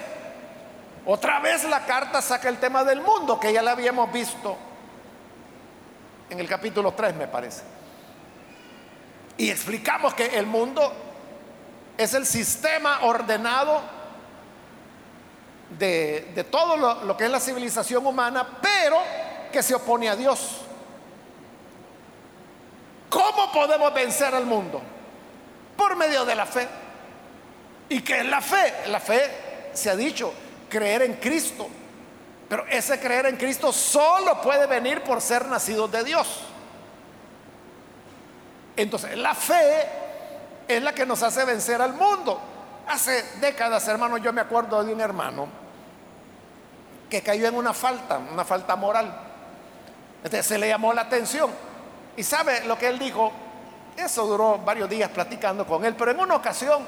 Otra 1.05 1.39
vez 1.39 1.63
la 1.65 1.85
carta 1.85 2.21
saca 2.21 2.49
el 2.49 2.57
tema 2.57 2.83
del 2.83 3.01
mundo, 3.01 3.39
que 3.39 3.51
ya 3.51 3.61
la 3.61 3.71
habíamos 3.71 4.11
visto 4.11 4.57
en 6.29 6.39
el 6.39 6.47
capítulo 6.47 6.93
3, 6.93 7.15
me 7.15 7.27
parece. 7.27 7.61
Y 9.37 9.49
explicamos 9.49 10.13
que 10.13 10.37
el 10.37 10.45
mundo 10.45 10.91
es 11.97 12.13
el 12.13 12.25
sistema 12.25 13.01
ordenado 13.01 13.81
de, 15.77 16.45
todo 16.49 16.77
lo, 16.77 17.03
lo 17.03 17.17
que 17.17 17.25
es 17.25 17.31
la 17.31 17.39
civilización 17.39 18.05
humana, 18.05 18.47
pero 18.61 18.97
que 19.51 19.61
se 19.61 19.75
opone 19.75 20.09
a 20.09 20.15
Dios. 20.15 20.61
¿Cómo 23.53 23.67
podemos 23.67 23.93
vencer 23.93 24.33
al 24.33 24.47
mundo? 24.47 24.81
Por 25.77 25.95
medio 25.95 26.25
de 26.25 26.33
la 26.33 26.47
fe. 26.47 26.67
¿Y 27.87 28.01
qué 28.01 28.21
es 28.21 28.25
la 28.25 28.41
fe? 28.41 28.73
La 28.87 28.99
fe, 28.99 29.69
se 29.73 29.91
ha 29.91 29.95
dicho, 29.95 30.33
creer 30.67 31.03
en 31.03 31.13
Cristo. 31.13 31.67
Pero 32.49 32.65
ese 32.67 32.99
creer 32.99 33.27
en 33.27 33.37
Cristo 33.37 33.71
solo 33.71 34.41
puede 34.41 34.65
venir 34.65 35.03
por 35.03 35.21
ser 35.21 35.47
nacidos 35.47 35.91
de 35.91 36.03
Dios. 36.03 36.41
Entonces, 38.75 39.15
la 39.19 39.35
fe 39.35 39.87
es 40.67 40.81
la 40.81 40.95
que 40.95 41.05
nos 41.05 41.21
hace 41.21 41.45
vencer 41.45 41.79
al 41.79 41.93
mundo. 41.93 42.41
Hace 42.87 43.23
décadas, 43.39 43.87
hermano, 43.87 44.17
yo 44.17 44.33
me 44.33 44.41
acuerdo 44.41 44.83
de 44.83 44.93
un 44.93 44.99
hermano 44.99 45.47
que 47.07 47.21
cayó 47.21 47.47
en 47.47 47.55
una 47.55 47.73
falta, 47.75 48.17
una 48.17 48.45
falta 48.45 48.75
moral. 48.75 49.15
Se 50.41 50.57
le 50.57 50.69
llamó 50.69 50.91
la 50.91 51.01
atención 51.01 51.51
y 52.17 52.23
sabe 52.23 52.65
lo 52.65 52.79
que 52.79 52.87
él 52.87 52.97
dijo, 52.97 53.31
eso 53.97 54.25
duró 54.25 54.57
varios 54.57 54.89
días 54.89 55.09
platicando 55.09 55.65
con 55.65 55.85
él, 55.85 55.95
pero 55.95 56.11
en 56.11 56.19
una 56.19 56.35
ocasión 56.35 56.83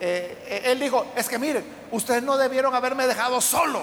eh, 0.00 0.36
eh, 0.46 0.62
él 0.64 0.80
dijo, 0.80 1.06
es 1.14 1.28
que 1.28 1.38
miren, 1.38 1.64
ustedes 1.92 2.22
no 2.22 2.36
debieron 2.36 2.74
haberme 2.74 3.06
dejado 3.06 3.40
solo, 3.40 3.82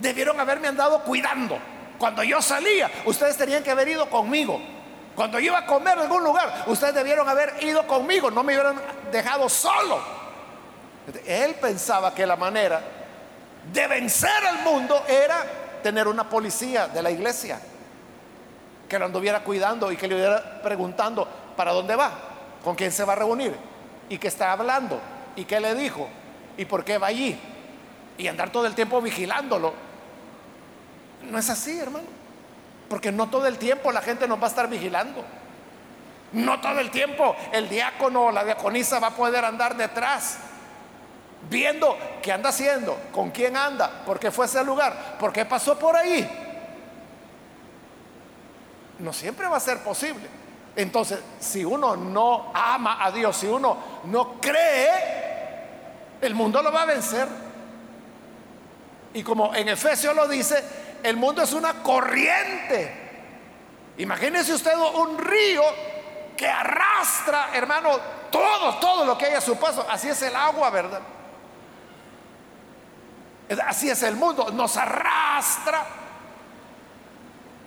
debieron 0.00 0.40
haberme 0.40 0.68
andado 0.68 1.04
cuidando. 1.04 1.58
Cuando 1.98 2.22
yo 2.22 2.42
salía, 2.42 2.90
ustedes 3.04 3.36
tenían 3.36 3.62
que 3.62 3.70
haber 3.70 3.88
ido 3.88 4.08
conmigo. 4.10 4.60
Cuando 5.14 5.38
yo 5.38 5.46
iba 5.46 5.58
a 5.58 5.66
comer 5.66 5.98
en 5.98 6.04
algún 6.04 6.22
lugar, 6.22 6.64
ustedes 6.66 6.94
debieron 6.94 7.28
haber 7.28 7.62
ido 7.62 7.86
conmigo, 7.86 8.30
no 8.30 8.42
me 8.42 8.54
hubieran 8.54 8.80
dejado 9.10 9.48
solo. 9.48 10.00
Él 11.26 11.54
pensaba 11.56 12.14
que 12.14 12.26
la 12.26 12.36
manera 12.36 12.80
de 13.72 13.86
vencer 13.86 14.46
al 14.46 14.62
mundo 14.62 15.04
era 15.08 15.44
tener 15.82 16.08
una 16.08 16.28
policía 16.28 16.88
de 16.88 17.02
la 17.02 17.10
iglesia 17.10 17.60
que 18.88 18.98
lo 18.98 19.04
anduviera 19.04 19.40
cuidando 19.40 19.92
y 19.92 19.96
que 19.96 20.08
le 20.08 20.14
hubiera 20.14 20.62
preguntando 20.62 21.28
para 21.56 21.72
dónde 21.72 21.94
va, 21.96 22.12
con 22.64 22.74
quién 22.74 22.90
se 22.90 23.04
va 23.04 23.12
a 23.12 23.16
reunir 23.16 23.54
y 24.08 24.18
qué 24.18 24.28
está 24.28 24.52
hablando 24.52 25.00
y 25.36 25.44
qué 25.44 25.60
le 25.60 25.74
dijo 25.74 26.08
y 26.56 26.64
por 26.64 26.84
qué 26.84 26.98
va 26.98 27.08
allí 27.08 27.38
y 28.16 28.26
andar 28.26 28.50
todo 28.50 28.66
el 28.66 28.74
tiempo 28.74 29.00
vigilándolo. 29.00 29.72
No 31.30 31.38
es 31.38 31.48
así, 31.50 31.78
hermano. 31.78 32.06
Porque 32.88 33.12
no 33.12 33.28
todo 33.28 33.46
el 33.46 33.58
tiempo 33.58 33.92
la 33.92 34.00
gente 34.00 34.26
nos 34.26 34.40
va 34.40 34.46
a 34.46 34.48
estar 34.48 34.68
vigilando. 34.68 35.24
No 36.32 36.60
todo 36.60 36.80
el 36.80 36.90
tiempo 36.90 37.36
el 37.52 37.68
diácono 37.68 38.26
o 38.26 38.32
la 38.32 38.44
diaconisa 38.44 38.98
va 38.98 39.08
a 39.08 39.16
poder 39.16 39.44
andar 39.44 39.76
detrás, 39.76 40.38
viendo 41.48 41.96
qué 42.22 42.32
anda 42.32 42.50
haciendo, 42.50 42.98
con 43.12 43.30
quién 43.30 43.56
anda, 43.56 44.02
por 44.04 44.18
qué 44.18 44.30
fue 44.30 44.44
a 44.44 44.48
ese 44.48 44.62
lugar, 44.64 45.16
por 45.18 45.32
qué 45.32 45.46
pasó 45.46 45.78
por 45.78 45.96
ahí. 45.96 46.28
No 48.98 49.12
siempre 49.12 49.46
va 49.46 49.56
a 49.56 49.60
ser 49.60 49.78
posible. 49.82 50.26
Entonces, 50.76 51.18
si 51.40 51.64
uno 51.64 51.96
no 51.96 52.52
ama 52.54 53.04
a 53.04 53.10
Dios, 53.10 53.36
si 53.36 53.46
uno 53.46 53.76
no 54.04 54.40
cree, 54.40 55.18
el 56.20 56.34
mundo 56.34 56.62
lo 56.62 56.70
va 56.70 56.82
a 56.82 56.86
vencer. 56.86 57.28
Y 59.14 59.22
como 59.22 59.54
en 59.54 59.68
Efesios 59.68 60.14
lo 60.14 60.28
dice, 60.28 60.62
el 61.02 61.16
mundo 61.16 61.42
es 61.42 61.52
una 61.52 61.82
corriente. 61.82 63.06
Imagínese 63.98 64.54
usted 64.54 64.72
un 64.76 65.18
río 65.18 65.62
que 66.36 66.46
arrastra, 66.46 67.50
hermano, 67.54 67.98
todo, 68.30 68.76
todo 68.76 69.04
lo 69.04 69.18
que 69.18 69.26
hay 69.26 69.34
a 69.34 69.40
su 69.40 69.56
paso. 69.56 69.84
Así 69.90 70.08
es 70.08 70.22
el 70.22 70.36
agua, 70.36 70.70
¿verdad? 70.70 71.00
Así 73.66 73.90
es 73.90 74.02
el 74.02 74.14
mundo, 74.14 74.50
nos 74.52 74.76
arrastra. 74.76 75.84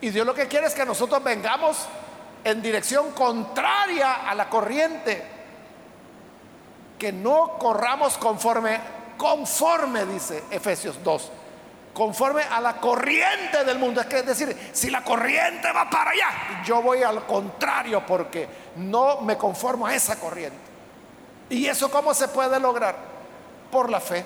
Y 0.02 0.10
Dios 0.10 0.26
lo 0.26 0.34
que 0.34 0.48
quiere 0.48 0.68
es 0.68 0.74
que 0.74 0.86
nosotros 0.86 1.24
vengamos 1.24 1.88
en 2.44 2.62
dirección 2.62 3.12
contraria 3.12 4.28
a 4.28 4.36
la 4.36 4.50
corriente. 4.50 5.24
Que 6.98 7.12
no 7.12 7.58
corramos 7.60 8.18
conforme, 8.18 8.80
conforme, 9.18 10.06
dice 10.06 10.44
Efesios 10.52 11.04
2 11.04 11.32
conforme 11.94 12.44
a 12.44 12.62
la 12.62 12.78
corriente 12.78 13.64
del 13.66 13.78
mundo. 13.78 14.02
Es 14.02 14.26
decir, 14.26 14.70
si 14.72 14.90
la 14.90 15.04
corriente 15.04 15.72
va 15.72 15.90
para 15.90 16.12
allá, 16.12 16.64
yo 16.64 16.82
voy 16.82 17.04
al 17.04 17.26
contrario 17.26 18.06
porque 18.06 18.48
no 18.78 19.22
me 19.22 19.38
conformo 19.38 19.88
a 19.88 19.94
esa 19.94 20.20
corriente. 20.20 20.58
¿Y 21.50 21.68
eso 21.68 21.92
cómo 21.92 22.14
se 22.14 22.30
puede 22.30 22.60
lograr? 22.60 22.96
Por 23.70 23.90
la 23.90 24.00
fe. 24.00 24.26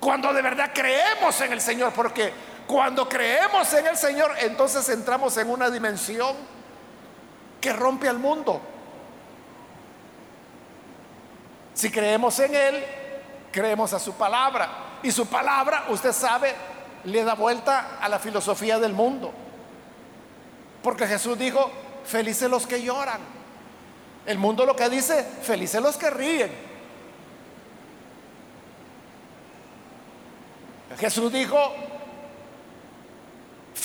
Cuando 0.00 0.32
de 0.32 0.42
verdad 0.42 0.70
creemos 0.74 1.40
en 1.40 1.52
el 1.52 1.60
Señor, 1.60 1.92
porque 1.92 2.32
cuando 2.66 3.08
creemos 3.08 3.72
en 3.74 3.86
el 3.86 3.96
Señor, 3.96 4.32
entonces 4.40 4.88
entramos 4.88 5.36
en 5.36 5.50
una 5.50 5.70
dimensión 5.70 6.34
que 7.60 7.72
rompe 7.72 8.08
al 8.08 8.18
mundo. 8.18 8.60
Si 11.74 11.90
creemos 11.90 12.38
en 12.40 12.54
Él, 12.54 12.84
creemos 13.52 13.92
a 13.92 13.98
su 13.98 14.14
palabra. 14.14 14.98
Y 15.02 15.12
su 15.12 15.26
palabra, 15.26 15.84
usted 15.90 16.12
sabe, 16.12 16.54
le 17.04 17.22
da 17.22 17.34
vuelta 17.34 17.98
a 18.00 18.08
la 18.08 18.18
filosofía 18.18 18.78
del 18.78 18.92
mundo. 18.92 19.32
Porque 20.82 21.06
Jesús 21.06 21.38
dijo, 21.38 21.70
felices 22.04 22.50
los 22.50 22.66
que 22.66 22.82
lloran. 22.82 23.20
El 24.24 24.38
mundo 24.38 24.66
lo 24.66 24.74
que 24.74 24.88
dice, 24.88 25.22
felices 25.42 25.80
los 25.80 25.96
que 25.96 26.10
ríen. 26.10 26.50
Jesús 30.98 31.30
dijo, 31.30 31.74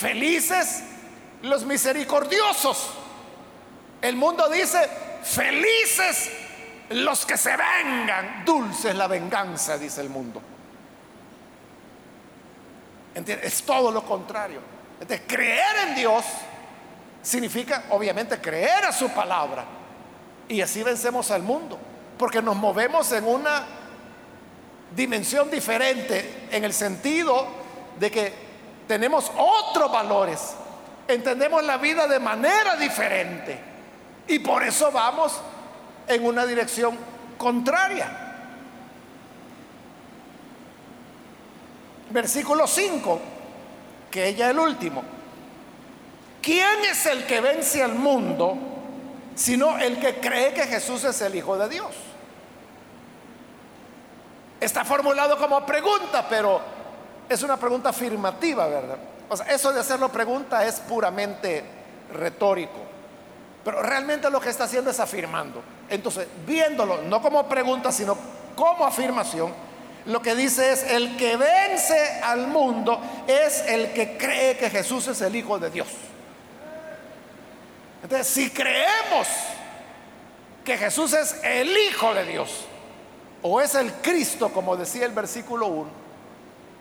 felices 0.02 0.82
los 1.42 1.64
misericordiosos. 1.64 2.90
El 4.00 4.16
mundo 4.16 4.48
dice, 4.48 4.78
felices 5.22 6.30
los 6.90 7.24
que 7.24 7.36
se 7.36 7.50
vengan. 7.56 8.44
Dulce 8.44 8.90
es 8.90 8.96
la 8.96 9.06
venganza, 9.06 9.78
dice 9.78 10.00
el 10.00 10.08
mundo. 10.08 10.42
Es 13.14 13.62
todo 13.62 13.92
lo 13.92 14.04
contrario. 14.04 14.60
Entonces, 15.00 15.22
creer 15.26 15.88
en 15.88 15.94
Dios 15.94 16.24
significa, 17.22 17.84
obviamente, 17.90 18.40
creer 18.40 18.84
a 18.84 18.92
su 18.92 19.08
palabra. 19.10 19.64
Y 20.48 20.60
así 20.60 20.82
vencemos 20.82 21.30
al 21.30 21.42
mundo. 21.42 21.78
Porque 22.18 22.42
nos 22.42 22.56
movemos 22.56 23.12
en 23.12 23.26
una 23.26 23.64
dimensión 24.94 25.50
diferente, 25.50 26.48
en 26.50 26.64
el 26.64 26.72
sentido 26.72 27.46
de 28.00 28.10
que 28.10 28.41
tenemos 28.86 29.30
otros 29.36 29.90
valores. 29.90 30.54
Entendemos 31.08 31.62
la 31.64 31.76
vida 31.76 32.06
de 32.06 32.18
manera 32.18 32.76
diferente. 32.76 33.58
Y 34.28 34.38
por 34.38 34.62
eso 34.62 34.90
vamos 34.90 35.40
en 36.06 36.24
una 36.24 36.46
dirección 36.46 36.96
contraria. 37.36 38.08
Versículo 42.10 42.66
5, 42.66 43.20
que 44.10 44.28
ella 44.28 44.50
el 44.50 44.58
último. 44.58 45.02
¿Quién 46.42 46.84
es 46.90 47.06
el 47.06 47.24
que 47.24 47.40
vence 47.40 47.82
al 47.82 47.94
mundo 47.94 48.56
sino 49.34 49.78
el 49.78 49.98
que 49.98 50.16
cree 50.16 50.52
que 50.52 50.66
Jesús 50.66 51.04
es 51.04 51.20
el 51.22 51.34
Hijo 51.34 51.56
de 51.56 51.68
Dios? 51.68 51.94
Está 54.60 54.84
formulado 54.84 55.38
como 55.38 55.64
pregunta, 55.64 56.26
pero 56.28 56.60
es 57.32 57.42
una 57.42 57.56
pregunta 57.56 57.90
afirmativa, 57.90 58.66
¿verdad? 58.66 58.98
O 59.28 59.36
sea, 59.36 59.46
eso 59.46 59.72
de 59.72 59.80
hacerlo 59.80 60.10
pregunta 60.10 60.66
es 60.66 60.80
puramente 60.80 61.64
retórico. 62.12 62.78
Pero 63.64 63.82
realmente 63.82 64.28
lo 64.30 64.40
que 64.40 64.50
está 64.50 64.64
haciendo 64.64 64.90
es 64.90 65.00
afirmando. 65.00 65.62
Entonces, 65.88 66.26
viéndolo 66.46 67.02
no 67.02 67.22
como 67.22 67.48
pregunta, 67.48 67.92
sino 67.92 68.16
como 68.56 68.84
afirmación, 68.84 69.52
lo 70.06 70.20
que 70.20 70.34
dice 70.34 70.72
es, 70.72 70.82
el 70.82 71.16
que 71.16 71.36
vence 71.36 72.20
al 72.22 72.48
mundo 72.48 73.00
es 73.26 73.64
el 73.66 73.92
que 73.92 74.16
cree 74.16 74.56
que 74.56 74.68
Jesús 74.68 75.06
es 75.08 75.20
el 75.20 75.36
Hijo 75.36 75.58
de 75.58 75.70
Dios. 75.70 75.88
Entonces, 78.02 78.26
si 78.26 78.50
creemos 78.50 79.28
que 80.64 80.76
Jesús 80.76 81.12
es 81.12 81.40
el 81.44 81.76
Hijo 81.76 82.12
de 82.14 82.24
Dios, 82.24 82.66
o 83.42 83.60
es 83.60 83.74
el 83.74 83.92
Cristo, 83.94 84.52
como 84.52 84.76
decía 84.76 85.06
el 85.06 85.12
versículo 85.12 85.66
1, 85.66 86.02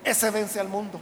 ese 0.03 0.29
vence 0.29 0.59
al 0.59 0.67
mundo. 0.67 0.99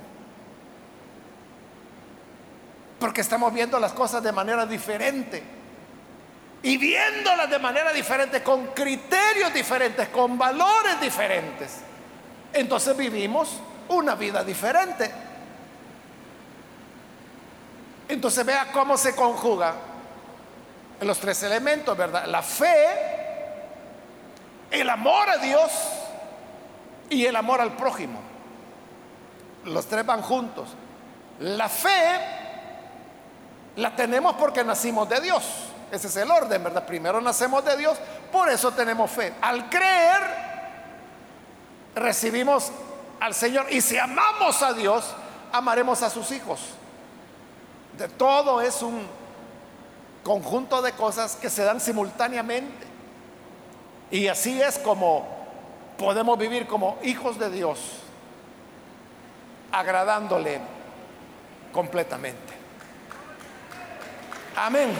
Porque 3.00 3.22
estamos 3.22 3.54
viendo 3.54 3.80
las 3.80 3.94
cosas 3.94 4.22
de 4.22 4.32
manera 4.32 4.66
diferente. 4.66 5.44
Y 6.62 6.78
viéndolas 6.78 7.50
de 7.50 7.60
manera 7.60 7.94
diferente, 7.94 8.44
con 8.44 8.68
criterios 8.68 9.54
diferentes, 9.54 10.10
con 10.10 10.38
valores 10.38 11.00
diferentes 11.00 11.90
entonces 12.54 12.96
vivimos 12.96 13.60
una 13.90 14.16
vida 14.16 14.44
diferente. 14.44 15.12
Entonces 18.08 18.46
vea 18.46 18.72
cómo 18.72 18.98
se 18.98 19.16
conjuga 19.16 19.76
los 21.02 21.20
tres 21.20 21.44
elementos, 21.44 21.96
¿verdad? 21.96 22.26
La 22.26 22.42
fe, 22.42 22.86
el 24.72 24.90
amor 24.90 25.30
a 25.30 25.38
Dios 25.38 25.72
y 27.10 27.26
el 27.26 27.36
amor 27.36 27.62
al 27.62 27.76
prójimo. 27.76 28.20
Los 29.66 29.86
tres 29.88 30.06
van 30.06 30.22
juntos. 30.22 30.70
La 31.40 31.70
fe 31.70 32.20
la 33.76 33.96
tenemos 33.96 34.36
porque 34.36 34.64
nacimos 34.64 35.08
de 35.10 35.22
Dios. 35.22 35.44
Ese 35.92 36.08
es 36.08 36.16
el 36.18 36.30
orden, 36.30 36.64
¿verdad? 36.64 36.86
Primero 36.86 37.20
nacemos 37.22 37.66
de 37.66 37.76
Dios, 37.78 37.98
por 38.32 38.50
eso 38.50 38.72
tenemos 38.72 39.10
fe. 39.10 39.34
Al 39.42 39.70
creer, 39.70 40.22
recibimos 41.96 42.72
al 43.20 43.34
Señor 43.34 43.68
y 43.72 43.82
si 43.82 43.98
amamos 43.98 44.62
a 44.62 44.74
Dios, 44.74 45.06
amaremos 45.52 46.04
a 46.04 46.10
sus 46.10 46.32
hijos. 46.32 46.60
De 47.98 48.08
todo 48.08 48.62
es 48.62 48.82
un 48.82 49.08
conjunto 50.24 50.82
de 50.82 50.92
cosas 50.94 51.36
que 51.36 51.50
se 51.50 51.64
dan 51.64 51.80
simultáneamente. 51.80 52.88
Y 54.12 54.28
así 54.28 54.62
es 54.62 54.78
como 54.80 55.28
podemos 55.98 56.38
vivir 56.38 56.68
como 56.68 56.98
hijos 57.04 57.38
de 57.38 57.50
Dios, 57.50 57.80
agradándole 59.72 60.60
completamente. 61.72 62.54
Amén. 64.56 64.92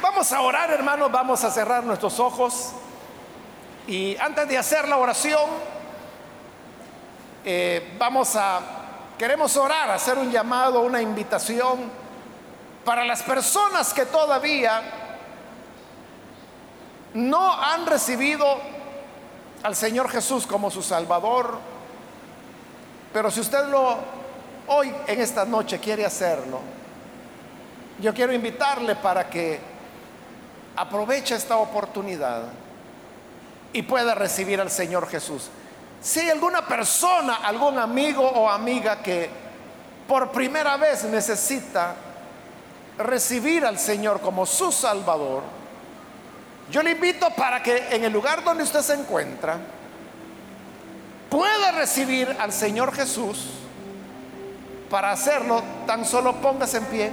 Vamos 0.00 0.32
a 0.32 0.40
orar, 0.40 0.70
hermanos, 0.70 1.10
vamos 1.12 1.44
a 1.44 1.50
cerrar 1.50 1.84
nuestros 1.84 2.18
ojos. 2.18 2.72
Y 3.86 4.16
antes 4.16 4.48
de 4.48 4.58
hacer 4.58 4.88
la 4.88 4.96
oración, 4.96 5.50
eh, 7.44 7.94
vamos 7.98 8.36
a, 8.36 8.60
queremos 9.18 9.56
orar, 9.56 9.90
hacer 9.90 10.18
un 10.18 10.30
llamado, 10.30 10.80
una 10.80 11.02
invitación 11.02 11.90
para 12.84 13.04
las 13.04 13.22
personas 13.22 13.92
que 13.92 14.06
todavía 14.06 14.82
no 17.14 17.52
han 17.52 17.86
recibido 17.86 18.77
al 19.62 19.74
Señor 19.74 20.08
Jesús 20.08 20.46
como 20.46 20.70
su 20.70 20.82
Salvador. 20.82 21.58
Pero 23.12 23.30
si 23.30 23.40
usted 23.40 23.66
lo 23.68 23.96
hoy 24.68 24.92
en 25.06 25.20
esta 25.20 25.44
noche 25.44 25.78
quiere 25.78 26.04
hacerlo, 26.04 26.60
yo 28.00 28.14
quiero 28.14 28.32
invitarle 28.32 28.96
para 28.96 29.28
que 29.28 29.60
aprovecha 30.76 31.34
esta 31.34 31.56
oportunidad 31.56 32.42
y 33.72 33.82
pueda 33.82 34.14
recibir 34.14 34.60
al 34.60 34.70
Señor 34.70 35.08
Jesús. 35.08 35.48
Si 36.00 36.20
hay 36.20 36.30
alguna 36.30 36.66
persona, 36.66 37.36
algún 37.36 37.78
amigo 37.78 38.22
o 38.22 38.48
amiga 38.48 39.02
que 39.02 39.28
por 40.06 40.30
primera 40.30 40.76
vez 40.76 41.04
necesita 41.04 41.94
recibir 42.98 43.66
al 43.66 43.78
Señor 43.78 44.20
como 44.20 44.46
su 44.46 44.70
Salvador, 44.70 45.42
yo 46.70 46.82
le 46.82 46.90
invito 46.90 47.30
para 47.30 47.62
que 47.62 47.88
en 47.90 48.04
el 48.04 48.12
lugar 48.12 48.44
donde 48.44 48.62
usted 48.62 48.80
se 48.80 48.94
encuentra 48.94 49.58
pueda 51.30 51.72
recibir 51.72 52.36
al 52.38 52.52
Señor 52.52 52.94
Jesús. 52.94 53.46
Para 54.90 55.10
hacerlo, 55.12 55.62
tan 55.86 56.04
solo 56.04 56.34
póngase 56.36 56.78
en 56.78 56.84
pie. 56.86 57.10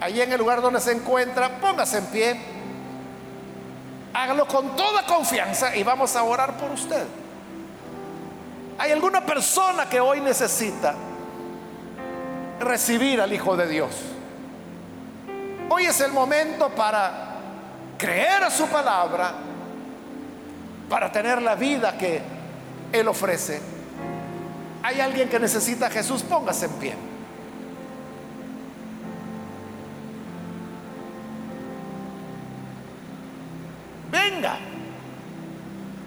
Allí 0.00 0.20
en 0.20 0.32
el 0.32 0.38
lugar 0.38 0.60
donde 0.60 0.80
se 0.80 0.92
encuentra, 0.92 1.60
póngase 1.60 1.98
en 1.98 2.06
pie. 2.06 2.40
Hágalo 4.12 4.46
con 4.46 4.76
toda 4.76 5.04
confianza 5.06 5.74
y 5.74 5.82
vamos 5.82 6.14
a 6.14 6.22
orar 6.22 6.56
por 6.56 6.70
usted. 6.70 7.04
¿Hay 8.78 8.90
alguna 8.90 9.24
persona 9.24 9.88
que 9.88 10.00
hoy 10.00 10.20
necesita 10.20 10.94
recibir 12.60 13.20
al 13.20 13.32
Hijo 13.32 13.56
de 13.56 13.68
Dios? 13.68 13.90
Hoy 15.68 15.86
es 15.86 16.00
el 16.00 16.12
momento 16.12 16.68
para 16.70 17.33
creer 17.98 18.44
a 18.44 18.50
su 18.50 18.66
palabra, 18.66 19.32
para 20.88 21.10
tener 21.10 21.42
la 21.42 21.54
vida 21.54 21.96
que 21.96 22.20
Él 22.92 23.08
ofrece. 23.08 23.60
Hay 24.82 25.00
alguien 25.00 25.28
que 25.28 25.38
necesita 25.38 25.90
Jesús, 25.90 26.22
póngase 26.22 26.66
en 26.66 26.72
pie. 26.72 26.94
Venga. 34.10 34.58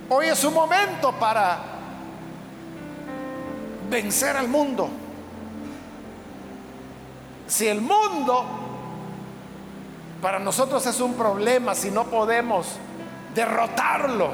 Hoy 0.09 0.27
es 0.27 0.39
su 0.39 0.51
momento 0.51 1.11
para 1.13 1.57
vencer 3.89 4.37
al 4.37 4.47
mundo. 4.47 4.89
Si 7.47 7.67
el 7.67 7.81
mundo 7.81 8.66
para 10.21 10.39
nosotros 10.39 10.85
es 10.85 10.99
un 10.99 11.13
problema, 11.13 11.75
si 11.75 11.91
no 11.91 12.05
podemos 12.05 12.67
derrotarlo, 13.35 14.31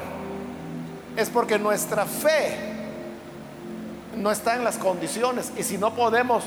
es 1.16 1.28
porque 1.30 1.58
nuestra 1.58 2.06
fe 2.06 2.56
no 4.16 4.30
está 4.30 4.54
en 4.54 4.64
las 4.64 4.78
condiciones. 4.78 5.52
Y 5.56 5.62
si 5.62 5.78
no 5.78 5.94
podemos 5.94 6.44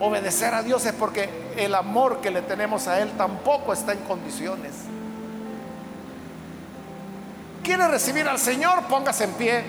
obedecer 0.00 0.54
a 0.54 0.62
Dios 0.62 0.84
es 0.86 0.92
porque 0.92 1.28
el 1.56 1.74
amor 1.74 2.20
que 2.20 2.30
le 2.30 2.42
tenemos 2.42 2.88
a 2.88 3.00
Él 3.00 3.10
tampoco 3.16 3.72
está 3.72 3.92
en 3.92 4.00
condiciones. 4.00 4.72
¿Quiere 7.62 7.88
recibir 7.88 8.28
al 8.28 8.38
Señor? 8.38 8.82
Póngase 8.82 9.24
en 9.24 9.32
pie. 9.32 9.64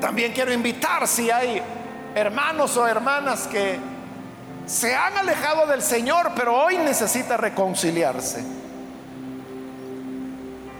También 0.00 0.32
quiero 0.32 0.52
invitar 0.52 1.08
si 1.08 1.30
hay 1.30 1.60
hermanos 2.14 2.76
o 2.76 2.86
hermanas 2.86 3.48
que 3.48 3.78
se 4.66 4.94
han 4.94 5.16
alejado 5.18 5.66
del 5.66 5.82
Señor, 5.82 6.32
pero 6.34 6.56
hoy 6.56 6.78
necesita 6.78 7.36
reconciliarse. 7.36 8.42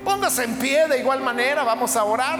Póngase 0.04 0.44
en 0.44 0.58
pie 0.58 0.86
de 0.88 0.98
igual 0.98 1.20
manera, 1.20 1.64
vamos 1.64 1.96
a 1.96 2.04
orar. 2.04 2.38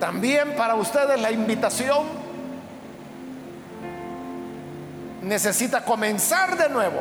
También 0.00 0.56
para 0.56 0.74
ustedes 0.74 1.20
la 1.20 1.30
invitación. 1.30 2.22
Necesita 5.22 5.84
comenzar 5.84 6.56
de 6.56 6.68
nuevo, 6.68 7.00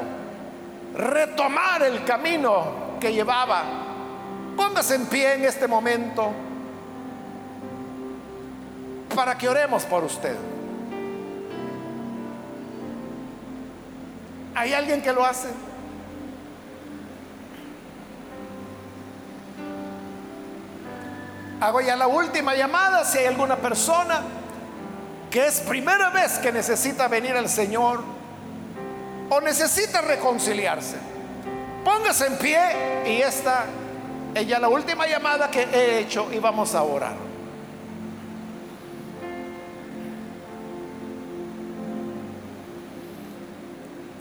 retomar 0.96 1.82
el 1.82 2.04
camino 2.04 2.98
que 3.00 3.12
llevaba. 3.12 3.64
Póngase 4.56 4.96
en 4.96 5.08
pie 5.08 5.34
en 5.34 5.46
este 5.46 5.68
momento 5.68 6.32
para 9.16 9.36
que 9.36 9.50
oremos 9.50 9.84
por 9.86 10.04
usted. 10.04 10.51
¿Hay 14.56 14.74
alguien 14.74 15.02
que 15.02 15.14
lo 15.14 15.26
hace? 15.26 15.48
Hago 21.62 21.80
ya 21.80 21.96
la 21.96 22.08
última 22.08 22.56
llamada 22.56 23.06
si 23.06 23.20
hay 23.20 23.28
alguna 23.28 23.56
persona 23.56 24.22
que 25.30 25.46
es 25.46 25.62
primera 25.62 26.10
vez 26.10 26.40
que 26.40 26.52
necesita 26.52 27.08
venir 27.08 27.38
al 27.38 27.48
Señor 27.48 28.04
o 29.30 29.42
necesita 29.42 30.02
reconciliarse. 30.02 30.98
Póngase 31.86 32.28
en 32.28 32.38
pie 32.38 32.60
y 33.06 33.22
esta 33.22 33.66
es 34.34 34.48
ya 34.48 34.60
la 34.60 34.70
última 34.70 35.08
llamada 35.08 35.50
que 35.50 35.64
he 35.64 36.00
hecho 36.00 36.30
y 36.34 36.40
vamos 36.40 36.76
a 36.76 36.84
orar. 36.84 37.31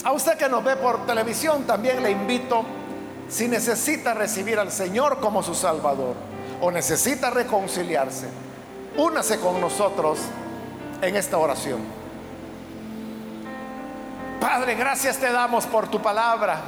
A 0.03 0.13
usted 0.13 0.37
que 0.39 0.49
nos 0.49 0.65
ve 0.65 0.77
por 0.77 1.07
televisión 1.07 1.65
también 1.65 2.03
le 2.03 2.11
invito, 2.11 2.65
si 3.29 3.49
necesita 3.49 4.15
recibir 4.15 4.59
al 4.59 4.73
Señor 4.73 5.21
como 5.21 5.43
su 5.43 5.55
Salvador 5.55 6.15
o 6.61 6.71
necesita 6.71 7.31
reconciliarse, 7.31 8.27
únase 8.97 9.39
con 9.39 9.61
nosotros 9.61 10.19
en 11.03 11.17
esta 11.17 11.37
oración. 11.37 11.81
Padre, 14.41 14.75
gracias 14.75 15.19
te 15.19 15.31
damos 15.31 15.67
por 15.67 15.89
tu 15.89 16.01
palabra, 16.01 16.59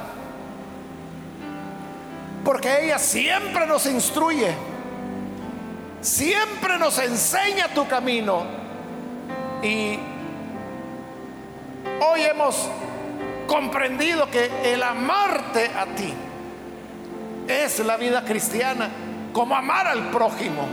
porque 2.45 2.85
ella 2.85 2.99
siempre 2.99 3.65
nos 3.65 3.87
instruye, 3.87 4.53
siempre 6.01 6.77
nos 6.77 6.99
enseña 6.99 7.67
tu 7.73 7.87
camino 7.87 8.43
y 9.63 9.97
hoy 11.99 12.21
hemos 12.21 12.69
comprendido 13.47 14.29
que 14.29 14.73
el 14.73 14.83
amarte 14.83 15.71
a 15.75 15.85
ti 15.87 16.13
es 17.47 17.79
la 17.79 17.97
vida 17.97 18.23
cristiana, 18.23 18.89
como 19.31 19.55
amar 19.55 19.87
al 19.87 20.09
prójimo. 20.09 20.67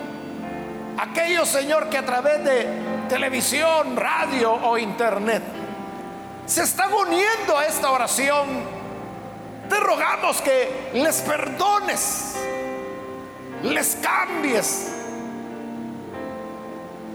Aquellos, 0.98 1.48
Señor, 1.48 1.88
que 1.88 1.98
a 1.98 2.04
través 2.04 2.44
de 2.44 2.66
televisión, 3.08 3.96
radio 3.96 4.52
o 4.52 4.78
internet 4.78 5.42
se 6.46 6.62
están 6.62 6.92
uniendo 6.92 7.56
a 7.56 7.66
esta 7.66 7.90
oración, 7.90 8.48
te 9.68 9.76
rogamos 9.78 10.42
que 10.42 10.90
les 10.94 11.20
perdones, 11.20 12.34
les 13.62 13.96
cambies. 13.96 14.92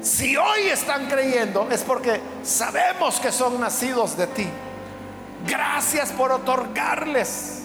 Si 0.02 0.38
hoy 0.38 0.68
están 0.72 1.08
creyendo 1.08 1.68
es 1.70 1.84
porque 1.84 2.22
sabemos 2.44 3.20
que 3.20 3.32
son 3.32 3.60
nacidos 3.60 4.16
de 4.16 4.28
ti. 4.28 4.48
Gracias 5.48 6.12
por 6.12 6.32
otorgarles 6.32 7.64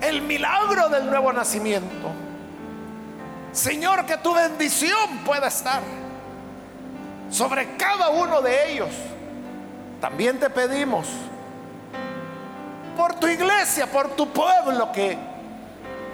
el 0.00 0.22
milagro 0.22 0.88
del 0.88 1.06
nuevo 1.06 1.32
nacimiento. 1.32 2.12
Señor, 3.52 4.04
que 4.06 4.18
tu 4.18 4.34
bendición 4.34 5.18
pueda 5.24 5.48
estar 5.48 5.82
sobre 7.30 7.76
cada 7.76 8.10
uno 8.10 8.40
de 8.42 8.72
ellos. 8.72 8.90
También 10.00 10.38
te 10.38 10.50
pedimos 10.50 11.08
por 12.96 13.14
tu 13.14 13.26
iglesia, 13.26 13.86
por 13.86 14.14
tu 14.14 14.28
pueblo 14.28 14.92
que 14.92 15.16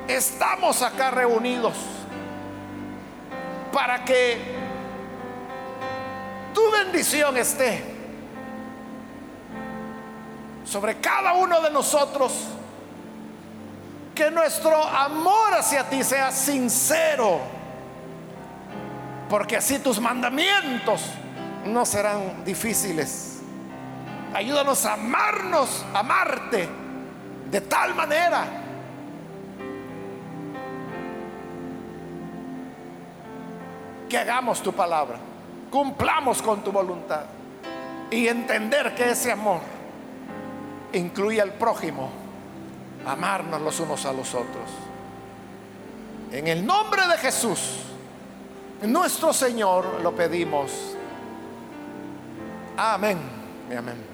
estamos 0.09 0.83
acá 0.83 1.11
reunidos 1.11 1.75
para 3.73 4.05
que 4.05 4.39
tu 6.53 6.71
bendición 6.71 7.37
esté 7.37 7.92
sobre 10.73 10.97
cada 11.01 11.35
uno 11.35 11.61
de 11.61 11.71
nosotros, 11.71 12.33
que 14.15 14.31
nuestro 14.31 14.75
amor 14.83 15.53
hacia 15.53 15.85
ti 15.91 16.03
sea 16.03 16.31
sincero, 16.31 17.41
porque 19.29 19.59
así 19.59 19.81
tus 19.81 20.01
mandamientos 20.01 21.05
no 21.67 21.85
serán 21.85 22.43
difíciles. 22.43 23.43
Ayúdanos 24.33 24.87
a 24.87 24.95
amarnos, 24.95 25.85
amarte 25.93 26.67
de 27.51 27.61
tal 27.61 27.95
manera 27.95 28.47
que 34.09 34.17
hagamos 34.17 34.63
tu 34.63 34.73
palabra, 34.73 35.19
cumplamos 35.71 36.41
con 36.41 36.65
tu 36.65 36.73
voluntad 36.73 37.25
y 38.11 38.27
entender 38.27 38.95
que 38.95 39.11
ese 39.11 39.31
amor 39.31 39.82
incluye 40.93 41.41
al 41.41 41.53
prójimo, 41.55 42.11
amarnos 43.07 43.61
los 43.61 43.81
unos 43.81 44.05
a 44.05 44.13
los 44.13 44.35
otros. 44.35 44.71
En 46.31 46.49
el 46.49 46.65
nombre 46.65 47.07
de 47.07 47.19
Jesús, 47.19 47.81
nuestro 48.83 49.33
Señor, 49.33 50.01
lo 50.03 50.15
pedimos. 50.15 50.97
Amén. 52.77 53.19
Amén. 53.77 54.12